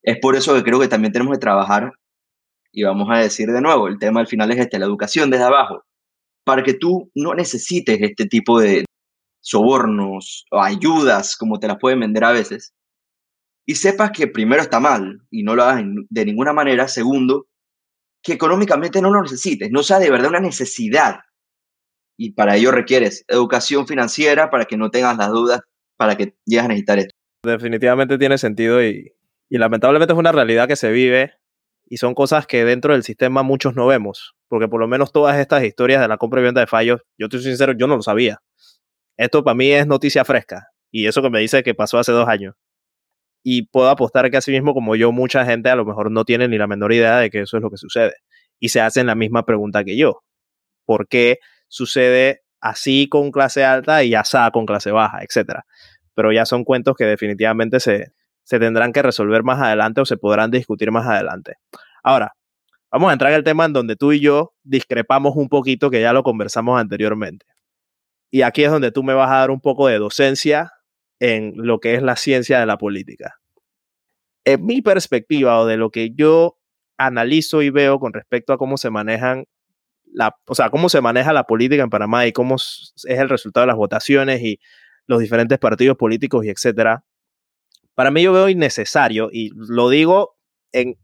[0.02, 1.92] Es por eso que creo que también tenemos que trabajar
[2.72, 5.44] y vamos a decir de nuevo, el tema al final es este, la educación desde
[5.44, 5.84] abajo,
[6.44, 8.84] para que tú no necesites este tipo de
[9.40, 12.72] sobornos o ayudas como te las pueden vender a veces,
[13.68, 17.48] y sepas que primero está mal y no lo hagas de ninguna manera, segundo,
[18.22, 21.18] que económicamente no lo necesites, no sea de verdad una necesidad.
[22.16, 25.60] Y para ello requieres educación financiera para que no tengas las dudas
[25.98, 27.14] para que llegues a necesitar esto.
[27.44, 29.12] Definitivamente tiene sentido y,
[29.50, 31.34] lamentablemente es una realidad que se vive
[31.84, 35.38] y son cosas que dentro del sistema muchos no vemos, porque por lo menos todas
[35.38, 38.02] estas historias de la compra y venta de fallos, yo estoy sincero, yo no lo
[38.02, 38.40] sabía.
[39.18, 42.28] Esto para mí es noticia fresca y eso que me dice que pasó hace dos
[42.28, 42.54] años.
[43.42, 46.48] Y puedo apostar que así mismo como yo, mucha gente a lo mejor no tiene
[46.48, 48.14] ni la menor idea de que eso es lo que sucede.
[48.58, 50.22] Y se hacen la misma pregunta que yo.
[50.84, 55.64] ¿Por qué sucede así con clase alta y asá con clase baja, etcétera?
[56.14, 58.12] Pero ya son cuentos que definitivamente se,
[58.48, 61.56] se tendrán que resolver más adelante o se podrán discutir más adelante.
[62.02, 62.32] Ahora,
[62.90, 66.00] vamos a entrar en el tema en donde tú y yo discrepamos un poquito, que
[66.00, 67.46] ya lo conversamos anteriormente.
[68.30, 70.72] Y aquí es donde tú me vas a dar un poco de docencia
[71.20, 73.40] en lo que es la ciencia de la política.
[74.44, 76.58] En mi perspectiva o de lo que yo
[76.96, 79.44] analizo y veo con respecto a cómo se manejan
[80.12, 83.62] la, o sea, cómo se maneja la política en Panamá y cómo es el resultado
[83.62, 84.58] de las votaciones y
[85.06, 87.04] los diferentes partidos políticos y etcétera,
[87.94, 90.36] para mí yo veo innecesario, y lo digo
[90.72, 90.96] en,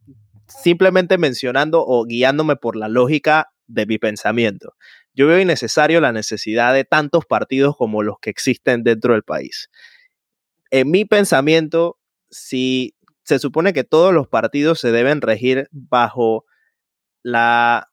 [0.47, 4.75] simplemente mencionando o guiándome por la lógica de mi pensamiento.
[5.15, 9.71] Yo veo innecesario la necesidad de tantos partidos como los que existen dentro del país.
[10.75, 16.47] En mi pensamiento, si se supone que todos los partidos se deben regir bajo
[17.23, 17.93] la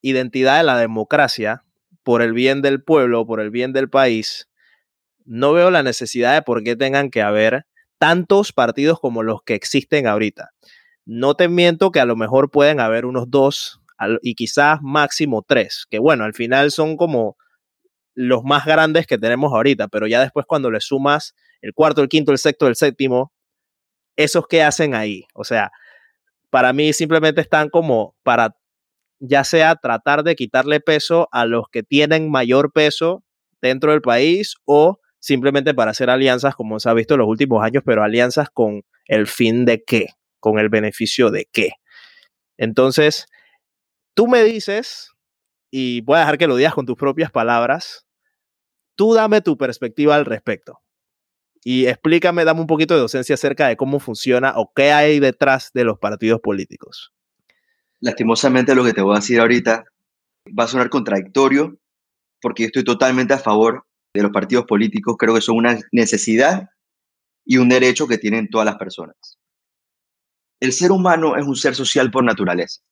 [0.00, 1.64] identidad de la democracia,
[2.02, 4.48] por el bien del pueblo, por el bien del país,
[5.26, 7.66] no veo la necesidad de por qué tengan que haber
[7.98, 10.52] tantos partidos como los que existen ahorita.
[11.04, 13.82] No te miento que a lo mejor pueden haber unos dos
[14.22, 17.36] y quizás máximo tres, que bueno, al final son como
[18.14, 22.08] los más grandes que tenemos ahorita, pero ya después cuando le sumas el cuarto, el
[22.08, 23.32] quinto, el sexto, el séptimo,
[24.16, 25.70] esos que hacen ahí, o sea,
[26.50, 28.56] para mí simplemente están como para
[29.20, 33.24] ya sea tratar de quitarle peso a los que tienen mayor peso
[33.60, 37.64] dentro del país o simplemente para hacer alianzas, como se ha visto en los últimos
[37.64, 40.06] años, pero alianzas con el fin de qué,
[40.40, 41.72] con el beneficio de qué.
[42.56, 43.26] Entonces,
[44.14, 45.10] tú me dices,
[45.70, 48.06] y voy a dejar que lo digas con tus propias palabras,
[48.96, 50.80] tú dame tu perspectiva al respecto.
[51.64, 55.70] Y explícame, dame un poquito de docencia acerca de cómo funciona o qué hay detrás
[55.74, 57.12] de los partidos políticos.
[58.00, 59.84] Lastimosamente lo que te voy a decir ahorita
[60.58, 61.78] va a sonar contradictorio
[62.40, 66.68] porque yo estoy totalmente a favor de los partidos políticos creo que son una necesidad
[67.44, 69.16] y un derecho que tienen todas las personas.
[70.60, 72.82] El ser humano es un ser social por naturaleza.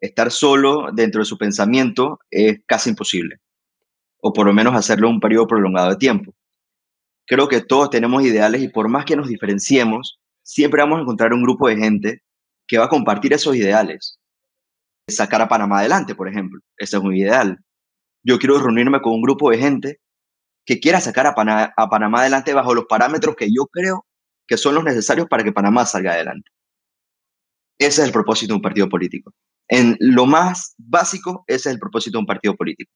[0.00, 3.40] Estar solo dentro de su pensamiento es casi imposible,
[4.20, 6.34] o por lo menos hacerlo un periodo prolongado de tiempo.
[7.26, 11.32] Creo que todos tenemos ideales y por más que nos diferenciemos, siempre vamos a encontrar
[11.32, 12.22] un grupo de gente
[12.66, 14.18] que va a compartir esos ideales.
[15.08, 17.58] Sacar a Panamá adelante, por ejemplo, ese es un ideal.
[18.24, 20.00] Yo quiero reunirme con un grupo de gente
[20.64, 24.04] que quiera sacar a, Panamá adelante bajo los parámetros que yo creo
[24.48, 26.50] que son los necesarios para que Panamá salga adelante.
[27.78, 29.32] Ese es el propósito de un partido político.
[29.68, 32.90] En lo más básico, ese es el propósito de un partido político.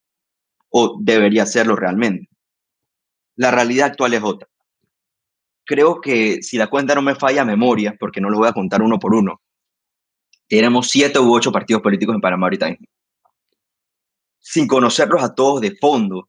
[0.70, 2.29] O debería serlo realmente.
[3.40, 4.46] La realidad actual es otra.
[5.64, 8.82] Creo que si la cuenta no me falla memoria, porque no lo voy a contar
[8.82, 9.40] uno por uno,
[10.46, 12.76] tenemos siete u ocho partidos políticos en Panamá ahorita
[14.40, 16.28] sin conocerlos a todos de fondo,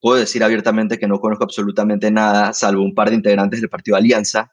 [0.00, 3.96] puedo decir abiertamente que no conozco absolutamente nada, salvo un par de integrantes del Partido
[3.96, 4.52] Alianza.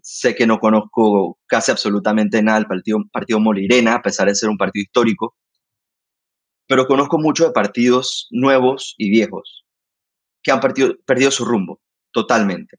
[0.00, 4.48] Sé que no conozco casi absolutamente nada del Partido, partido Molirena, a pesar de ser
[4.48, 5.36] un partido histórico.
[6.66, 9.63] Pero conozco mucho de partidos nuevos y viejos
[10.44, 11.80] que han perdido su rumbo
[12.12, 12.76] totalmente.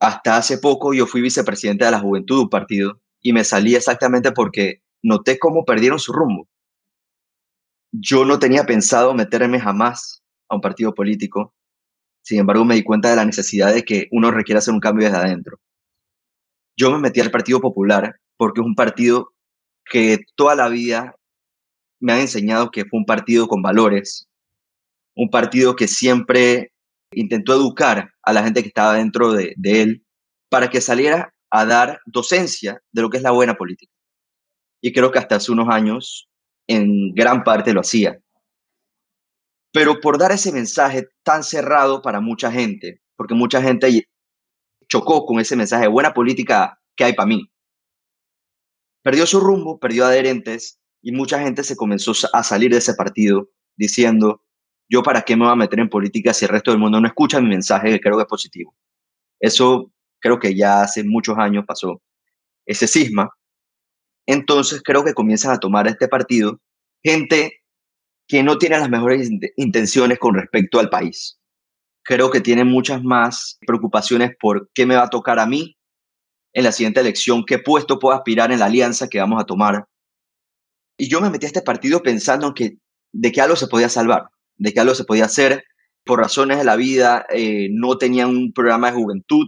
[0.00, 3.74] Hasta hace poco yo fui vicepresidente de la juventud de un partido y me salí
[3.74, 6.48] exactamente porque noté cómo perdieron su rumbo.
[7.92, 11.54] Yo no tenía pensado meterme jamás a un partido político,
[12.22, 15.06] sin embargo me di cuenta de la necesidad de que uno requiere hacer un cambio
[15.06, 15.58] desde adentro.
[16.76, 19.32] Yo me metí al Partido Popular porque es un partido
[19.84, 21.16] que toda la vida
[22.00, 24.27] me ha enseñado que fue un partido con valores,
[25.18, 26.72] un partido que siempre
[27.12, 30.06] intentó educar a la gente que estaba dentro de, él
[30.48, 33.92] para que saliera a dar docencia de lo que es la buena política.
[34.80, 36.28] Y creo que hasta hace unos años
[36.68, 38.20] en gran parte lo hacía.
[39.72, 44.06] Pero por dar ese mensaje tan cerrado para mucha gente, porque mucha gente
[44.86, 47.50] chocó con ese mensaje de buena política que hay para mí.
[49.02, 53.48] Perdió su rumbo, perdió adherentes y mucha gente se comenzó a salir de ese partido
[53.76, 54.42] diciendo,
[54.88, 57.06] yo para qué me voy a meter en política si el resto del mundo no
[57.06, 58.74] escucha mi mensaje que creo que es positivo.
[59.38, 62.00] Eso creo que ya hace muchos años pasó
[62.66, 63.30] ese cisma.
[64.26, 66.60] Entonces creo que comienzan a tomar este partido
[67.02, 67.62] gente
[68.26, 71.38] que no tiene las mejores intenciones con respecto al país.
[72.02, 75.76] Creo que tiene muchas más preocupaciones por qué me va a tocar a mí
[76.54, 79.86] en la siguiente elección, qué puesto puedo aspirar en la alianza que vamos a tomar.
[80.98, 82.78] Y yo me metí a este partido pensando que,
[83.12, 84.28] de que algo se podía salvar
[84.58, 85.64] de que algo se podía hacer.
[86.04, 89.46] Por razones de la vida, eh, no tenían un programa de juventud,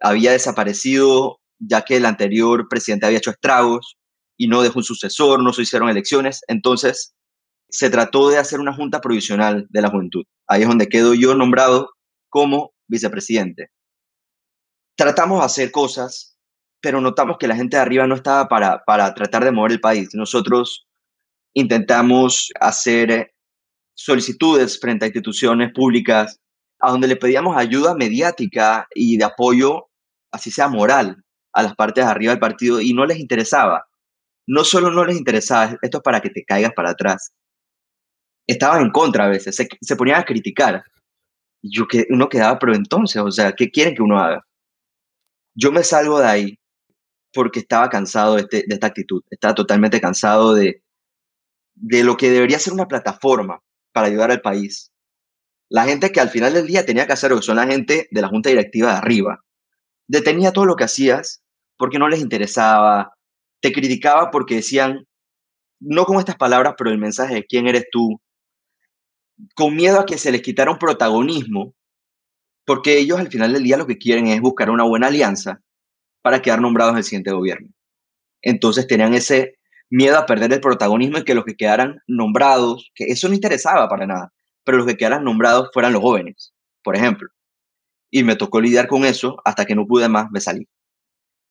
[0.00, 3.96] había desaparecido ya que el anterior presidente había hecho estragos
[4.36, 6.42] y no dejó un sucesor, no se hicieron elecciones.
[6.48, 7.14] Entonces,
[7.68, 10.24] se trató de hacer una junta provisional de la juventud.
[10.46, 11.90] Ahí es donde quedo yo nombrado
[12.28, 13.70] como vicepresidente.
[14.96, 16.36] Tratamos de hacer cosas,
[16.80, 19.80] pero notamos que la gente de arriba no estaba para, para tratar de mover el
[19.80, 20.10] país.
[20.14, 20.86] Nosotros
[21.54, 23.33] intentamos hacer
[23.94, 26.40] solicitudes frente a instituciones públicas
[26.80, 29.88] a donde le pedíamos ayuda mediática y de apoyo,
[30.30, 33.86] así sea moral, a las partes de arriba del partido y no les interesaba.
[34.46, 37.32] No solo no les interesaba, esto es para que te caigas para atrás.
[38.46, 40.84] Estaban en contra a veces, se, ponían a criticar.
[41.62, 44.44] Yo que uno quedaba, pero entonces, o sea, ¿qué quieren que uno haga?
[45.54, 46.58] Yo me salgo de ahí
[47.32, 50.82] porque estaba cansado de, este, de esta actitud, estaba totalmente cansado de,
[51.74, 53.60] de lo que debería ser una plataforma
[53.94, 54.92] para ayudar al país.
[55.70, 58.08] La gente que al final del día tenía que hacer lo que son la gente
[58.10, 59.44] de la junta directiva de arriba.
[60.08, 61.42] Detenía todo lo que hacías
[61.78, 63.14] porque no les interesaba,
[63.60, 65.06] te criticaba porque decían,
[65.80, 68.20] no con estas palabras, pero el mensaje de quién eres tú,
[69.54, 71.74] con miedo a que se les quitara un protagonismo,
[72.66, 75.60] porque ellos al final del día lo que quieren es buscar una buena alianza
[76.22, 77.68] para quedar nombrados en el siguiente gobierno.
[78.42, 79.56] Entonces tenían ese
[79.90, 83.88] miedo a perder el protagonismo y que los que quedaran nombrados, que eso no interesaba
[83.88, 84.32] para nada,
[84.64, 87.28] pero los que quedaran nombrados fueran los jóvenes, por ejemplo.
[88.10, 90.68] Y me tocó lidiar con eso hasta que no pude más, me salí.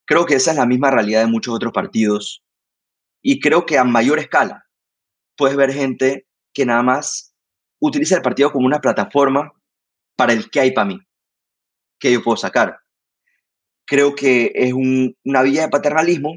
[0.05, 2.43] Creo que esa es la misma realidad de muchos otros partidos
[3.21, 4.65] y creo que a mayor escala
[5.37, 7.33] puedes ver gente que nada más
[7.79, 9.53] utiliza el partido como una plataforma
[10.15, 10.99] para el que hay para mí,
[11.99, 12.79] que yo puedo sacar.
[13.85, 16.35] Creo que es una vía de paternalismo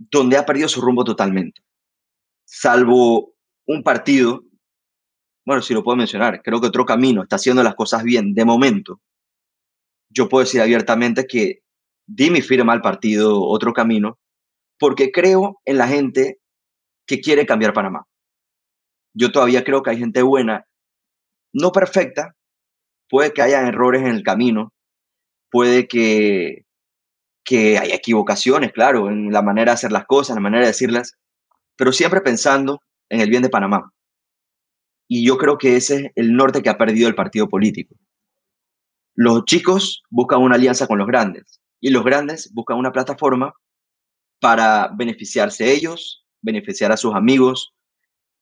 [0.00, 1.60] donde ha perdido su rumbo totalmente.
[2.44, 3.34] Salvo
[3.66, 4.42] un partido,
[5.44, 8.44] bueno, si lo puedo mencionar, creo que otro camino está haciendo las cosas bien de
[8.44, 9.00] momento.
[10.08, 11.62] Yo puedo decir abiertamente que
[12.06, 14.18] di mi firma al partido Otro Camino
[14.78, 16.40] porque creo en la gente
[17.06, 18.06] que quiere cambiar Panamá.
[19.14, 20.66] Yo todavía creo que hay gente buena,
[21.52, 22.34] no perfecta,
[23.08, 24.72] puede que haya errores en el camino,
[25.50, 26.64] puede que
[27.44, 30.68] que hay equivocaciones, claro, en la manera de hacer las cosas, en la manera de
[30.68, 31.16] decirlas,
[31.76, 33.92] pero siempre pensando en el bien de Panamá.
[35.08, 37.96] Y yo creo que ese es el norte que ha perdido el partido político.
[39.14, 43.52] Los chicos buscan una alianza con los grandes y los grandes buscan una plataforma
[44.40, 47.74] para beneficiarse ellos, beneficiar a sus amigos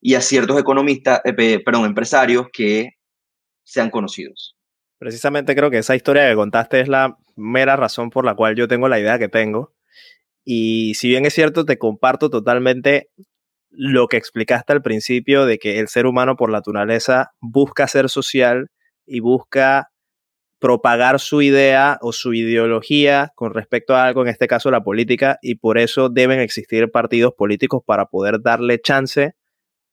[0.00, 2.90] y a ciertos economistas, eh, perdón, empresarios que
[3.64, 4.56] sean conocidos.
[4.98, 8.68] Precisamente creo que esa historia que contaste es la mera razón por la cual yo
[8.68, 9.72] tengo la idea que tengo.
[10.44, 13.10] Y si bien es cierto, te comparto totalmente
[13.70, 18.68] lo que explicaste al principio de que el ser humano por naturaleza busca ser social
[19.06, 19.90] y busca
[20.58, 25.38] propagar su idea o su ideología con respecto a algo, en este caso la política,
[25.40, 29.34] y por eso deben existir partidos políticos para poder darle chance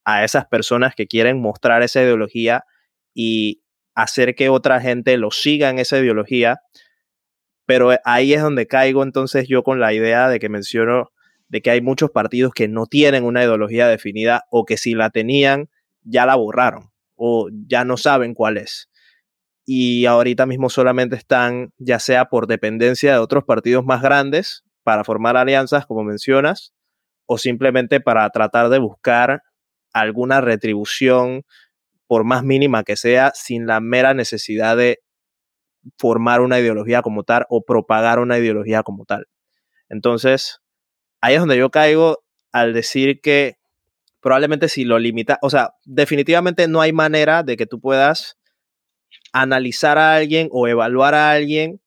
[0.05, 2.63] a esas personas que quieren mostrar esa ideología
[3.13, 3.61] y
[3.95, 6.59] hacer que otra gente lo siga en esa ideología.
[7.65, 11.11] Pero ahí es donde caigo entonces yo con la idea de que menciono
[11.47, 15.09] de que hay muchos partidos que no tienen una ideología definida o que si la
[15.09, 15.69] tenían
[16.03, 18.89] ya la borraron o ya no saben cuál es.
[19.65, 25.03] Y ahorita mismo solamente están, ya sea por dependencia de otros partidos más grandes para
[25.03, 26.73] formar alianzas, como mencionas,
[27.25, 29.41] o simplemente para tratar de buscar
[29.91, 31.43] alguna retribución,
[32.05, 34.99] por más mínima que sea, sin la mera necesidad de
[35.97, 39.27] formar una ideología como tal o propagar una ideología como tal.
[39.89, 40.59] Entonces,
[41.21, 43.55] ahí es donde yo caigo al decir que
[44.21, 48.37] probablemente si lo limita, o sea, definitivamente no hay manera de que tú puedas
[49.33, 51.81] analizar a alguien o evaluar a alguien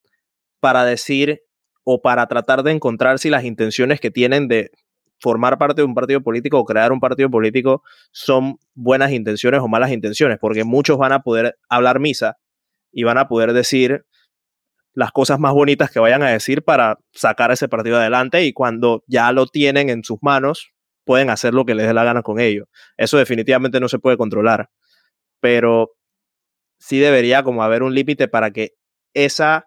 [0.61, 1.43] para decir
[1.85, 4.71] o para tratar de encontrar si las intenciones que tienen de
[5.21, 7.83] formar parte de un partido político o crear un partido político
[8.13, 12.37] son buenas intenciones o malas intenciones, porque muchos van a poder hablar misa
[12.93, 14.05] y van a poder decir
[14.95, 19.05] las cosas más bonitas que vayan a decir para sacar ese partido adelante y cuando
[19.07, 20.73] ya lo tienen en sus manos,
[21.05, 22.69] pueden hacer lo que les dé la gana con ello.
[22.97, 24.71] Eso definitivamente no se puede controlar,
[25.41, 25.93] pero
[26.79, 28.73] sí debería como haber un límite para que
[29.15, 29.67] esa,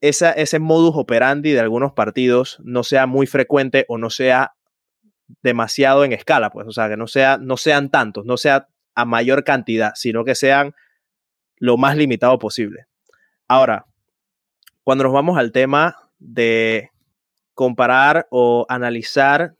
[0.00, 4.52] esa, ese modus operandi de algunos partidos no sea muy frecuente o no sea
[5.42, 9.04] demasiado en escala, pues, o sea, que no, sea, no sean tantos, no sea a
[9.04, 10.74] mayor cantidad, sino que sean
[11.58, 12.86] lo más limitado posible.
[13.48, 13.86] Ahora,
[14.84, 16.90] cuando nos vamos al tema de
[17.54, 19.56] comparar o analizar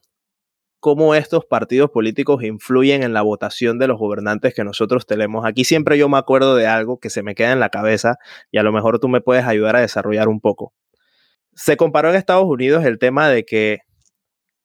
[0.80, 5.44] cómo estos partidos políticos influyen en la votación de los gobernantes que nosotros tenemos.
[5.44, 8.18] Aquí siempre yo me acuerdo de algo que se me queda en la cabeza
[8.53, 10.74] y a lo mejor tú me puedes ayudar a desarrollar un poco.
[11.55, 13.80] Se comparó en Estados Unidos el tema de que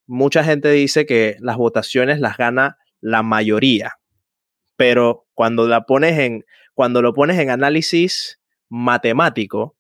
[0.06, 3.94] mucha gente dice que las votaciones las gana la mayoría,
[4.76, 6.44] pero cuando la pones en
[6.74, 9.76] cuando lo pones en análisis matemático,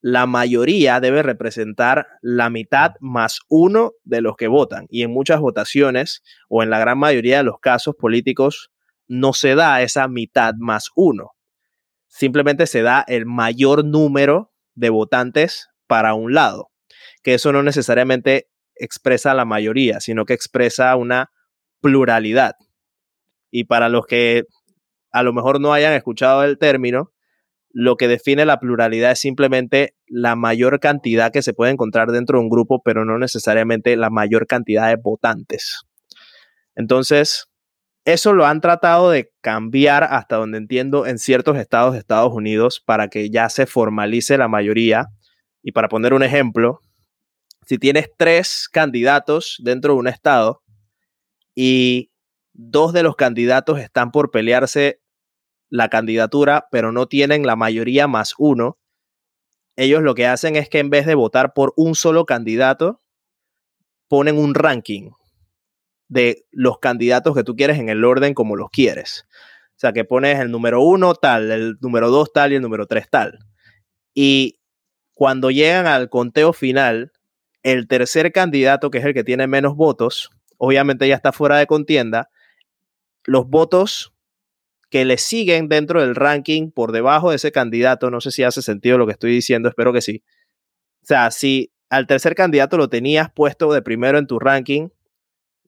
[0.00, 4.86] la mayoría debe representar la mitad más uno de los que votan.
[4.90, 8.70] Y en muchas votaciones, o en la gran mayoría de los casos políticos,
[9.08, 11.32] no se da esa mitad más uno.
[12.06, 16.70] Simplemente se da el mayor número de votantes para un lado.
[17.22, 21.30] Que eso no necesariamente expresa la mayoría, sino que expresa una
[21.80, 22.54] pluralidad.
[23.50, 24.44] Y para los que
[25.10, 27.12] a lo mejor no hayan escuchado el término,
[27.70, 32.38] lo que define la pluralidad es simplemente la mayor cantidad que se puede encontrar dentro
[32.38, 35.82] de un grupo, pero no necesariamente la mayor cantidad de votantes.
[36.74, 37.46] Entonces,
[38.04, 42.82] eso lo han tratado de cambiar hasta donde entiendo en ciertos estados de Estados Unidos
[42.84, 45.08] para que ya se formalice la mayoría.
[45.62, 46.80] Y para poner un ejemplo,
[47.66, 50.62] si tienes tres candidatos dentro de un estado
[51.54, 52.07] y
[52.58, 55.00] dos de los candidatos están por pelearse
[55.70, 58.78] la candidatura, pero no tienen la mayoría más uno,
[59.76, 63.00] ellos lo que hacen es que en vez de votar por un solo candidato,
[64.08, 65.12] ponen un ranking
[66.08, 69.24] de los candidatos que tú quieres en el orden como los quieres.
[69.30, 72.86] O sea, que pones el número uno tal, el número dos tal y el número
[72.86, 73.38] tres tal.
[74.14, 74.58] Y
[75.14, 77.12] cuando llegan al conteo final,
[77.62, 81.68] el tercer candidato, que es el que tiene menos votos, obviamente ya está fuera de
[81.68, 82.30] contienda.
[83.28, 84.14] Los votos
[84.90, 88.10] que le siguen dentro del ranking por debajo de ese candidato.
[88.10, 90.22] No sé si hace sentido lo que estoy diciendo, espero que sí.
[91.02, 94.88] O sea, si al tercer candidato lo tenías puesto de primero en tu ranking,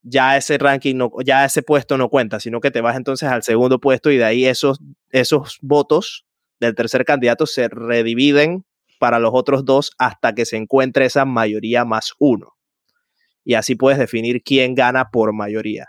[0.02, 3.42] ya ese ranking, no, ya ese puesto no cuenta, sino que te vas entonces al
[3.42, 4.80] segundo puesto y de ahí esos,
[5.10, 6.24] esos votos
[6.58, 8.64] del tercer candidato se redividen
[8.98, 12.56] para los otros dos hasta que se encuentre esa mayoría más uno.
[13.44, 15.88] Y así puedes definir quién gana por mayoría.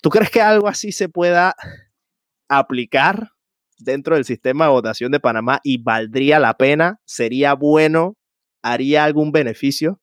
[0.00, 1.54] ¿Tú crees que algo así se pueda
[2.48, 3.32] aplicar
[3.78, 7.00] dentro del sistema de votación de Panamá y valdría la pena?
[7.04, 8.16] ¿Sería bueno?
[8.62, 10.00] ¿Haría algún beneficio?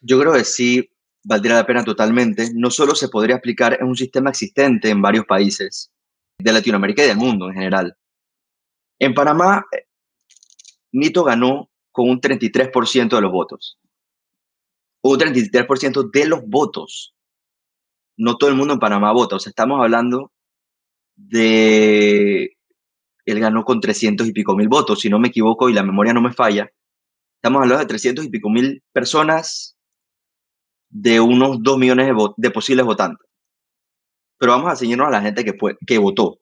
[0.00, 0.90] Yo creo que sí
[1.24, 2.50] valdría la pena totalmente.
[2.54, 5.90] No solo se podría aplicar en un sistema existente en varios países
[6.38, 7.96] de Latinoamérica y del mundo en general.
[8.98, 9.66] En Panamá,
[10.92, 13.78] Nito ganó con un 33% de los votos.
[15.02, 17.15] Un 33% de los votos.
[18.16, 19.36] No todo el mundo en Panamá vota.
[19.36, 20.32] O sea, estamos hablando
[21.16, 22.56] de...
[23.24, 26.12] Él ganó con 300 y pico mil votos, si no me equivoco y la memoria
[26.12, 26.70] no me falla.
[27.36, 29.76] Estamos hablando de 300 y pico mil personas
[30.88, 33.26] de unos 2 millones de, posibles votantes.
[34.38, 36.38] Pero vamos a ceñirnos a la gente que votó.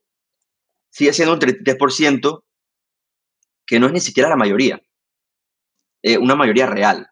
[0.90, 2.44] Sigue siendo un 33%
[3.66, 4.80] que no es ni siquiera la mayoría.
[6.02, 7.08] Eh, una mayoría real.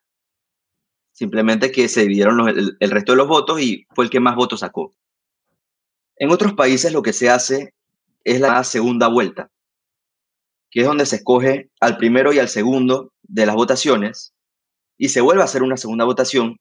[1.22, 4.58] Simplemente que se dividieron el, resto de los votos y fue el que más votos
[4.58, 4.92] sacó.
[6.16, 7.74] En otros países lo que se hace
[8.24, 9.48] es la segunda vuelta,
[10.68, 14.34] que es donde se escoge al primero y al segundo de las votaciones
[14.98, 16.56] y se vuelve a hacer una segunda votación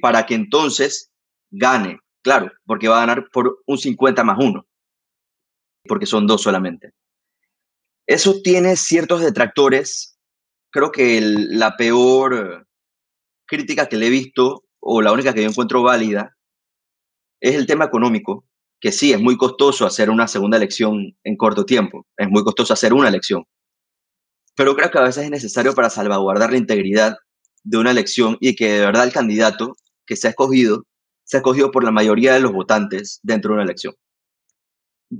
[0.00, 1.10] para que entonces
[1.50, 4.64] gane, claro, porque va a ganar por un 50 más 1,
[5.82, 6.92] porque son dos solamente.
[8.06, 10.16] Eso tiene ciertos detractores.
[10.70, 12.63] Creo que la peor
[13.54, 16.36] crítica que le he visto, o la única que yo encuentro válida,
[17.40, 18.46] es el tema económico,
[18.80, 22.72] que sí, es muy costoso hacer una segunda elección en corto tiempo, es muy costoso
[22.72, 23.44] hacer una elección,
[24.56, 27.16] pero creo que a veces es necesario para salvaguardar la integridad
[27.62, 29.76] de una elección y que de verdad el candidato
[30.06, 30.84] que se ha escogido
[31.24, 33.94] se ha escogido por la mayoría de los votantes dentro de una elección.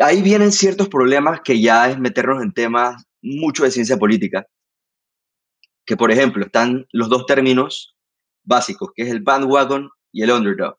[0.00, 4.46] Ahí vienen ciertos problemas que ya es meternos en temas mucho de ciencia política,
[5.86, 7.93] que por ejemplo están los dos términos
[8.44, 10.76] básicos, que es el bandwagon y el underdog.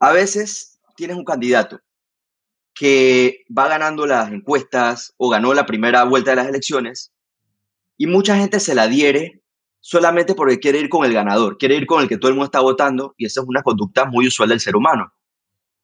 [0.00, 1.80] A veces tienes un candidato
[2.74, 7.12] que va ganando las encuestas o ganó la primera vuelta de las elecciones
[7.96, 9.42] y mucha gente se la adhiere
[9.80, 12.46] solamente porque quiere ir con el ganador, quiere ir con el que todo el mundo
[12.46, 15.12] está votando y esa es una conducta muy usual del ser humano.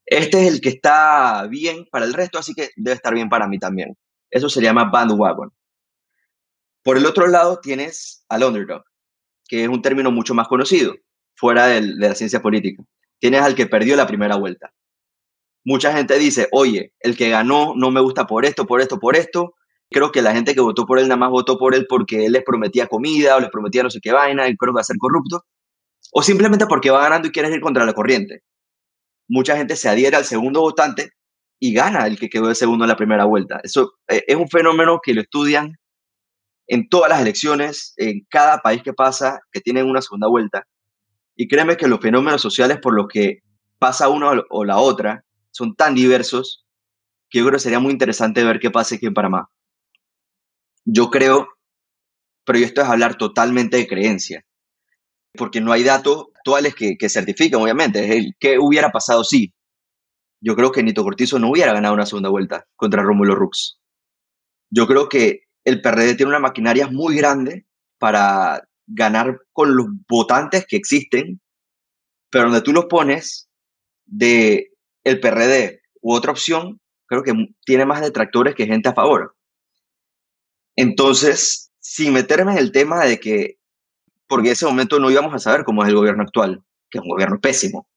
[0.07, 3.49] Este es el que está bien para el resto, así que debe estar bien para
[3.49, 3.97] mí también.
[4.31, 5.53] Eso se llama bandwagon.
[6.83, 8.85] Por el otro lado tienes al underdog,
[9.49, 10.95] que es un término mucho más conocido
[11.35, 12.83] fuera de la ciencia política.
[13.19, 14.73] Tienes al que perdió la primera vuelta.
[15.65, 19.17] Mucha gente dice, oye, el que ganó no me gusta por esto, por esto, por
[19.17, 19.55] esto,
[19.91, 22.33] Creo que la gente que votó por él nada más votó por él porque él
[22.33, 24.85] les prometía comida o les prometía no sé qué vaina y creo que va a
[24.85, 25.45] ser corrupto.
[26.13, 28.43] O simplemente porque va ganando y quiere ir contra la corriente.
[29.29, 31.11] Mucha gente se adhiere al segundo votante
[31.61, 33.61] y gana el que quedó de segundo en la primera vuelta.
[33.63, 35.77] Eso eh, es un fenómeno que lo estudian
[36.67, 40.67] en todas las elecciones, en cada país que pasa, que tienen una segunda vuelta.
[41.37, 43.41] Y créeme que los fenómenos sociales por los que
[43.79, 46.65] pasa uno o la otra son tan diversos
[47.29, 49.51] que yo creo que sería muy interesante ver qué pasa aquí en Panamá.
[50.85, 51.49] Yo creo,
[52.45, 54.45] pero esto es hablar totalmente de creencia,
[55.35, 58.05] porque no hay datos actuales que, que certifiquen, obviamente.
[58.05, 59.53] Es el qué hubiera pasado si.
[60.41, 63.81] Yo creo que Nito Cortizo no hubiera ganado una segunda vuelta contra Rómulo Rux.
[64.71, 67.67] Yo creo que el PRD tiene una maquinaria muy grande
[67.99, 71.41] para ganar con los votantes que existen,
[72.31, 73.49] pero donde tú los pones
[74.05, 74.71] de
[75.03, 77.33] el PRD u otra opción, creo que
[77.65, 79.35] tiene más detractores que gente a favor.
[80.77, 83.59] Entonces, sin meterme en el tema de que,
[84.29, 87.03] porque en ese momento no íbamos a saber cómo es el gobierno actual, que es
[87.03, 87.89] un gobierno pésimo,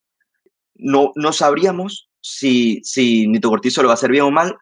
[0.74, 4.58] no, no sabríamos si, si Nito Cortizo lo va a hacer bien o mal.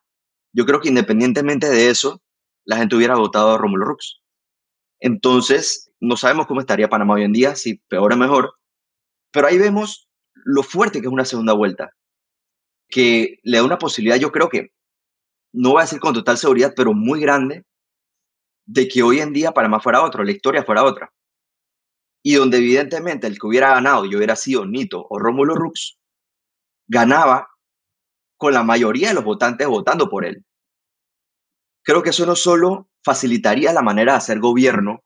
[0.51, 2.21] Yo creo que independientemente de eso,
[2.67, 4.21] la gente hubiera votado a Rómulo Rux.
[4.99, 8.53] Entonces, no sabemos cómo estaría Panamá hoy en día, si peor o mejor,
[9.31, 11.91] pero ahí vemos lo fuerte que es una segunda vuelta,
[12.89, 14.73] que le da una posibilidad, yo creo que,
[15.53, 17.65] no voy a decir con total seguridad, pero muy grande,
[18.65, 21.13] de que hoy en día Panamá fuera otro, la historia fuera otra.
[22.21, 25.97] Y donde evidentemente el que hubiera ganado y hubiera sido Nito o Rómulo Rux,
[26.85, 27.47] ganaba
[28.35, 30.43] con la mayoría de los votantes votando por él.
[31.87, 35.05] Creo que eso no solo facilitaría la manera de hacer gobierno,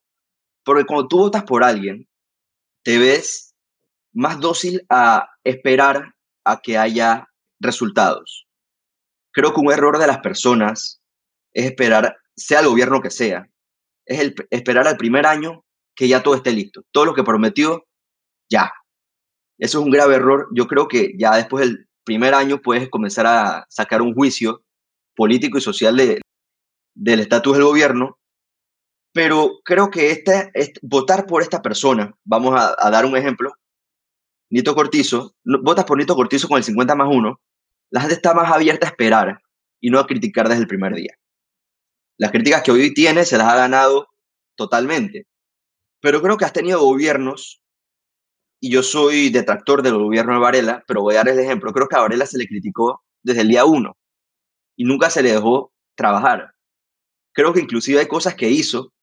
[0.65, 2.09] porque cuando tú votas por alguien,
[2.83, 3.53] te ves
[4.13, 7.27] más dócil a esperar a que haya
[7.59, 8.47] resultados.
[9.31, 11.03] Creo que un error de las personas
[11.53, 13.47] es esperar, sea el gobierno que sea,
[14.07, 15.63] es el, esperar al primer año
[15.95, 16.81] que ya todo esté listo.
[16.91, 17.85] Todo lo que prometió,
[18.49, 18.73] ya.
[19.59, 20.47] Eso es un grave error.
[20.51, 24.63] Yo creo que ya después del primer año puedes comenzar a sacar un juicio
[25.15, 26.21] político y social de,
[26.93, 28.17] del estatus del gobierno.
[29.13, 33.53] Pero creo que este, votar por esta persona, vamos a, dar un ejemplo,
[34.49, 37.41] Nito Cortizo, votas por Nito Cortizo con el 50 más 1,
[37.89, 39.41] la gente está más abierta a esperar
[39.81, 41.17] y no a criticar desde el primer día.
[42.17, 44.07] Las críticas que hoy tiene se las ha ganado
[44.55, 45.27] totalmente.
[46.01, 47.61] Pero creo que has tenido gobiernos,
[48.61, 51.73] y yo soy detractor del gobierno de Varela, pero voy a dar el ejemplo.
[51.73, 53.97] Creo que a Varela se le criticó desde el día uno
[54.75, 56.53] y nunca se le dejó trabajar.
[57.33, 58.93] Creo que inclusive hay cosas que hizo,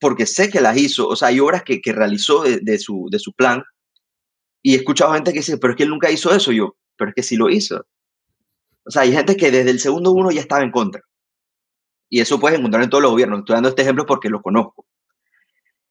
[0.00, 3.18] porque sé que las hizo, o sea, hay obras que, que realizó de, su, de
[3.18, 3.62] su plan,
[4.62, 7.10] y he escuchado gente que dice, pero es que él nunca hizo eso, yo, pero
[7.10, 7.86] es que sí lo hizo.
[8.84, 11.02] O sea, hay gente que desde el segundo uno ya estaba en contra.
[12.10, 13.40] Y eso puedes encontrar en todos los gobiernos.
[13.40, 14.86] Estoy dando este ejemplo porque lo conozco.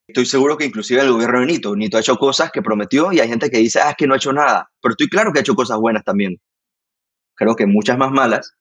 [0.08, 3.20] Estoy seguro que inclusive el gobierno de Nito, Nito ha hecho cosas que prometió y
[3.20, 4.70] hay gente que dice, ah, es que no ha hecho nada.
[4.80, 6.40] Pero estoy claro que ha hecho cosas buenas también.
[7.34, 8.54] Creo que muchas más malas.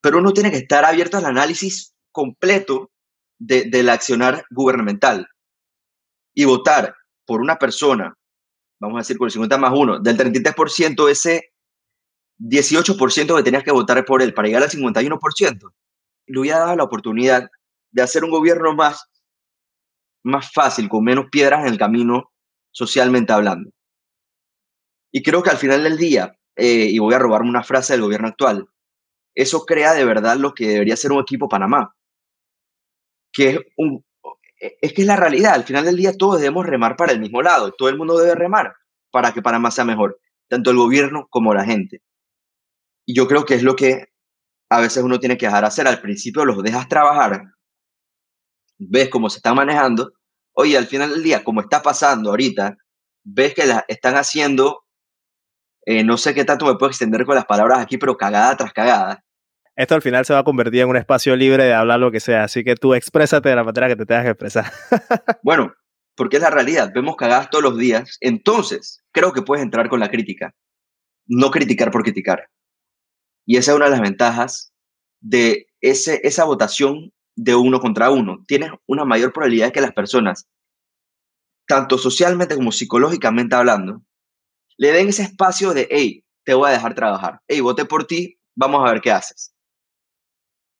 [0.00, 2.90] Pero uno tiene que estar abierto al análisis completo
[3.38, 5.28] de, del accionar gubernamental.
[6.34, 6.94] Y votar
[7.26, 8.14] por una persona,
[8.80, 11.52] vamos a decir por el 50 más 1, del 33%, ese
[12.38, 15.72] 18% que tenías que votar por él para llegar al 51%,
[16.26, 17.48] le hubiera dado la oportunidad
[17.90, 19.10] de hacer un gobierno más,
[20.24, 22.32] más fácil, con menos piedras en el camino,
[22.72, 23.70] socialmente hablando.
[25.12, 28.02] Y creo que al final del día, eh, y voy a robarme una frase del
[28.02, 28.68] gobierno actual,
[29.34, 31.94] eso crea de verdad lo que debería ser un equipo Panamá,
[33.34, 34.04] que es, un,
[34.58, 37.42] es que es la realidad, al final del día todos debemos remar para el mismo
[37.42, 38.74] lado, todo el mundo debe remar
[39.10, 40.18] para que Panamá sea mejor,
[40.48, 42.00] tanto el gobierno como la gente.
[43.06, 44.06] Y yo creo que es lo que
[44.70, 45.86] a veces uno tiene que dejar hacer.
[45.86, 47.44] Al principio los dejas trabajar,
[48.78, 50.12] ves cómo se están manejando.
[50.52, 52.76] Oye, al final del día, como está pasando ahorita,
[53.24, 54.84] ves que la están haciendo,
[55.86, 58.72] eh, no sé qué tanto me puedo extender con las palabras aquí, pero cagada tras
[58.72, 59.24] cagada.
[59.76, 62.20] Esto al final se va a convertir en un espacio libre de hablar lo que
[62.20, 64.72] sea, así que tú exprésate de la manera que te tengas que expresar.
[65.42, 65.74] bueno,
[66.14, 69.98] porque es la realidad, vemos cagadas todos los días, entonces creo que puedes entrar con
[69.98, 70.54] la crítica,
[71.26, 72.50] no criticar por criticar.
[73.46, 74.72] Y esa es una de las ventajas
[75.20, 78.44] de ese, esa votación de uno contra uno.
[78.46, 80.48] Tienes una mayor probabilidad de que las personas,
[81.66, 84.02] tanto socialmente como psicológicamente hablando,
[84.76, 87.40] le den ese espacio de, hey, te voy a dejar trabajar.
[87.48, 89.53] Hey, voté por ti, vamos a ver qué haces.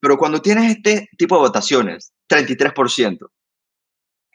[0.05, 3.31] Pero cuando tienes este tipo de votaciones, 33%,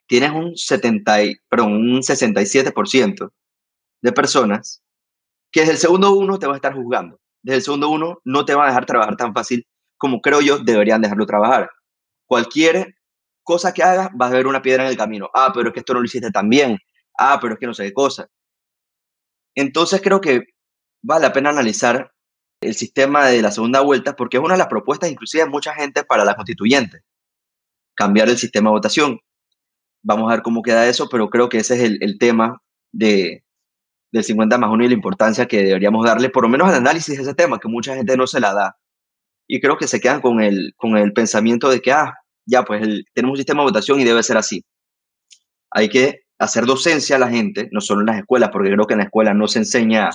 [0.08, 1.18] tienes un, 70,
[1.48, 3.32] perdón, un 67%
[4.02, 4.82] de personas
[5.52, 8.46] que desde el segundo uno te va a estar juzgando desde el segundo uno no
[8.46, 9.66] te va a dejar trabajar tan fácil
[9.98, 11.70] como creo yo deberían dejarlo trabajar.
[12.26, 12.96] Cualquier
[13.44, 15.30] cosa que hagas, vas a ver una piedra en el camino.
[15.36, 16.80] Ah, pero es que esto no lo hiciste tan bien.
[17.18, 18.28] Ah, pero es que no sé qué cosa.
[19.56, 20.44] Entonces creo que
[21.04, 22.12] vale la pena analizar
[22.62, 25.74] el sistema de la segunda vuelta porque es una de las propuestas inclusive de mucha
[25.74, 27.02] gente para la constituyente.
[27.96, 29.20] Cambiar el sistema de votación.
[30.02, 33.44] Vamos a ver cómo queda eso, pero creo que ese es el, el tema de,
[34.12, 37.18] del 50 más 1 y la importancia que deberíamos darle, por lo menos al análisis
[37.18, 38.78] de ese tema, que mucha gente no se la da.
[39.48, 42.14] Y creo que se quedan con el, con el pensamiento de que, ah,
[42.46, 42.82] ya, pues
[43.14, 44.64] tenemos un sistema de votación y debe ser así.
[45.72, 48.94] Hay que hacer docencia a la gente, no solo en las escuelas, porque creo que
[48.94, 50.10] en la escuela no se enseña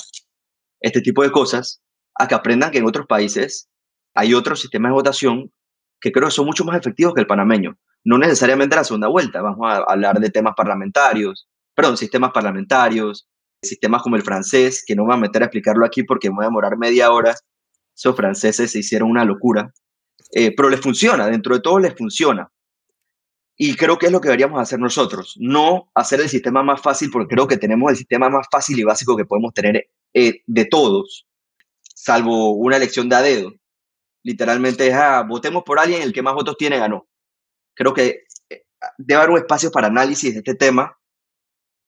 [0.80, 1.82] este tipo de cosas,
[2.14, 3.68] a que aprendan que en otros países
[4.14, 5.52] hay otros sistemas de votación
[6.00, 7.78] que creo que son mucho más efectivos que el panameño.
[8.04, 13.26] No necesariamente la segunda vuelta, vamos a hablar de temas parlamentarios, perdón, sistemas parlamentarios,
[13.62, 16.36] sistemas como el francés, que no me voy a meter a explicarlo aquí porque me
[16.36, 17.34] voy a demorar media hora.
[17.96, 19.72] Esos franceses se hicieron una locura.
[20.32, 22.50] Eh, pero les funciona, dentro de todo les funciona.
[23.56, 27.10] Y creo que es lo que deberíamos hacer nosotros, no hacer el sistema más fácil,
[27.10, 30.64] porque creo que tenemos el sistema más fácil y básico que podemos tener eh, de
[30.64, 31.26] todos,
[31.95, 33.53] salvo una elección de a dedo.
[34.22, 37.07] Literalmente es, ah, votemos por alguien, el que más votos tiene ganó.
[37.74, 38.64] Creo que eh,
[38.99, 40.97] debe haber un espacio para análisis de este tema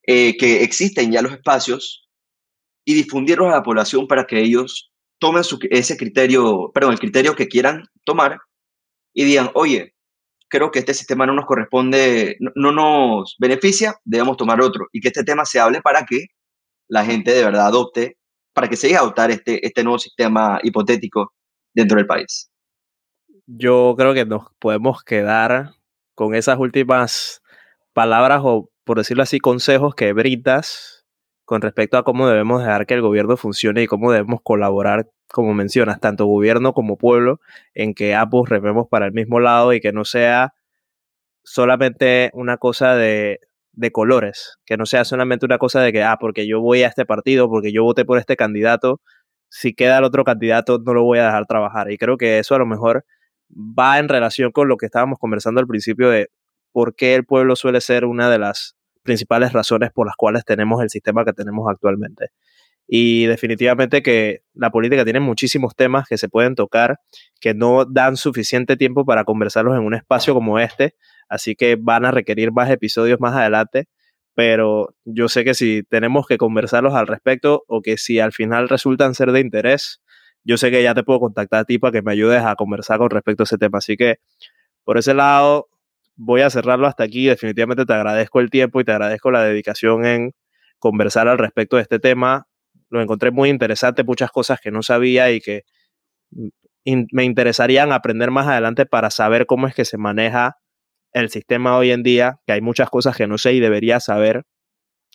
[0.07, 2.09] eh, que existen ya los espacios
[2.85, 7.49] y difundirlos a la población para que ellos tomen ese criterio, perdón, el criterio que
[7.49, 8.39] quieran tomar
[9.15, 9.95] y digan, oye,
[10.49, 15.09] creo que este sistema no nos corresponde, no, nos beneficia, debemos tomar otro y que
[15.09, 16.27] este tema se hable para que
[16.89, 18.19] la gente de verdad adopte,
[18.57, 21.35] para que se llegue a adoptar este, este nuevo sistema hipotético
[21.75, 22.51] dentro del país.
[23.47, 25.75] Yo creo que nos podemos quedar
[26.15, 27.43] con esas últimas
[27.93, 31.05] palabras o por decirlo así, consejos que brindas
[31.45, 35.53] con respecto a cómo debemos dejar que el gobierno funcione y cómo debemos colaborar, como
[35.53, 37.41] mencionas, tanto gobierno como pueblo,
[37.75, 40.55] en que ambos rememos para el mismo lado y que no sea
[41.45, 43.41] solamente una cosa de,
[43.77, 46.89] de colores, que no sea solamente una cosa de que, ah, porque yo voy a
[46.89, 49.01] este partido, porque yo voté por este candidato,
[49.49, 51.91] si queda el otro candidato no lo voy a dejar trabajar.
[51.91, 53.05] Y creo que eso a lo mejor
[53.51, 56.31] va en relación con lo que estábamos conversando al principio de
[56.73, 60.83] por qué el pueblo suele ser una de las principales razones por las cuales tenemos
[60.83, 62.31] el sistema que tenemos actualmente.
[62.89, 67.01] Y definitivamente que la política tiene muchísimos temas que se pueden tocar,
[67.41, 70.95] que no dan suficiente tiempo para conversarlos en un espacio como este,
[71.29, 73.89] así que van a requerir más episodios más adelante,
[74.35, 78.69] pero yo sé que si tenemos que conversarlos al respecto o que si al final
[78.69, 80.01] resultan ser de interés,
[80.45, 82.99] yo sé que ya te puedo contactar a ti para que me ayudes a conversar
[82.99, 83.79] con respecto a ese tema.
[83.79, 84.21] Así que
[84.85, 85.69] por ese lado,
[86.15, 87.27] voy a cerrarlo hasta aquí.
[87.27, 90.33] Definitivamente te agradezco el tiempo y te agradezco la dedicación en
[90.79, 92.47] conversar al respecto de este tema.
[92.97, 95.65] Lo encontré muy interesante, muchas cosas que no sabía y que
[97.13, 100.57] me interesarían aprender más adelante para saber cómo es que se maneja
[101.13, 104.45] el sistema hoy en día, que hay muchas cosas que no sé y debería saber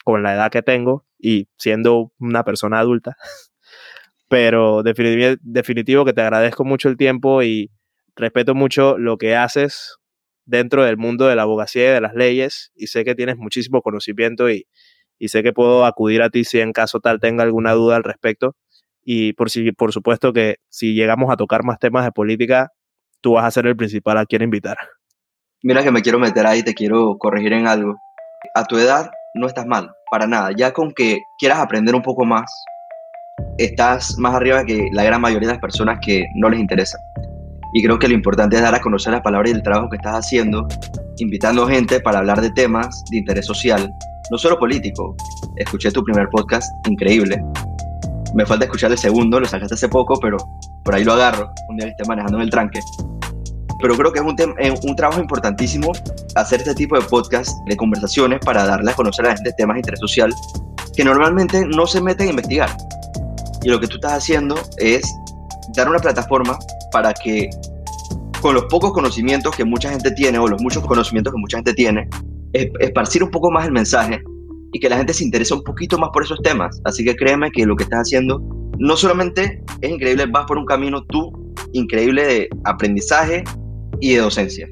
[0.03, 3.15] con la edad que tengo y siendo una persona adulta.
[4.27, 7.71] Pero definitivo, definitivo que te agradezco mucho el tiempo y
[8.15, 9.97] respeto mucho lo que haces
[10.45, 13.81] dentro del mundo de la abogacía y de las leyes y sé que tienes muchísimo
[13.81, 14.67] conocimiento y,
[15.27, 18.55] sé que puedo acudir a ti si en caso tal tenga alguna duda al respecto.
[19.03, 22.71] y por, si, por supuesto que si llegamos a tocar más temas de política,
[23.21, 24.77] tú vas a ser el principal a quien invitar.
[25.63, 27.95] Mira que me quiero meter ahí, te quiero corregir en algo.
[28.55, 30.51] A tu edad no estás mal, para nada.
[30.57, 32.51] Ya con que quieras aprender un poco más,
[33.57, 36.97] estás más arriba que la gran mayoría de las personas que no les interesa.
[37.73, 39.97] Y creo que lo importante es dar a conocer las palabras y el trabajo que
[39.97, 40.67] estás haciendo,
[41.21, 43.91] invitando gente para hablar de temas de interés social,
[44.31, 45.15] no solo político.
[45.57, 47.41] Escuché tu primer podcast, increíble.
[48.33, 50.37] Me falta escuchar el segundo, lo sacaste hace poco, pero
[50.83, 52.79] por ahí lo agarro, un día que esté manejando en el tranque
[53.81, 55.91] pero creo que es un, eh, un trabajo importantísimo
[56.35, 59.75] hacer este tipo de podcast, de conversaciones, para darle a conocer a la gente temas
[59.75, 60.33] de interés social
[60.95, 62.69] que normalmente no se meten a investigar.
[63.63, 65.03] Y lo que tú estás haciendo es
[65.75, 66.57] dar una plataforma
[66.91, 67.49] para que
[68.41, 71.73] con los pocos conocimientos que mucha gente tiene o los muchos conocimientos que mucha gente
[71.73, 72.09] tiene,
[72.53, 74.21] esparcir un poco más el mensaje
[74.73, 76.81] y que la gente se interese un poquito más por esos temas.
[76.85, 78.41] Así que créeme que lo que estás haciendo
[78.79, 81.31] no solamente es increíble, vas por un camino tú
[81.73, 83.43] increíble de aprendizaje
[83.99, 84.67] y de docencia.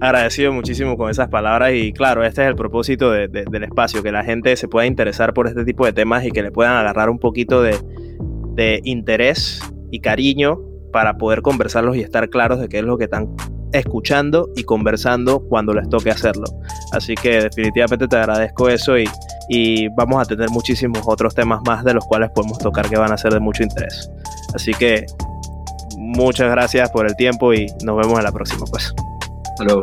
[0.00, 4.24] Agradecido muchísimo con esas palabras y claro, este es el propósito del espacio, que la
[4.24, 7.20] gente se pueda interesar por este tipo de temas y que le puedan agarrar un
[7.20, 7.78] poquito de,
[8.54, 9.60] de interés
[9.92, 13.34] y cariño para poder conversarlos y estar claros de qué es lo que están
[13.72, 16.44] escuchando y conversando cuando les toque hacerlo.
[16.92, 19.08] Así que definitivamente te agradezco eso y,
[19.48, 23.12] y, vamos a tener muchísimos otros temas más de los cuales podemos tocar que van
[23.12, 24.10] a ser de mucho interés.
[24.54, 25.06] Así que
[25.96, 28.94] muchas gracias por el tiempo y nos vemos en la próxima, pues.
[29.58, 29.74] Hasta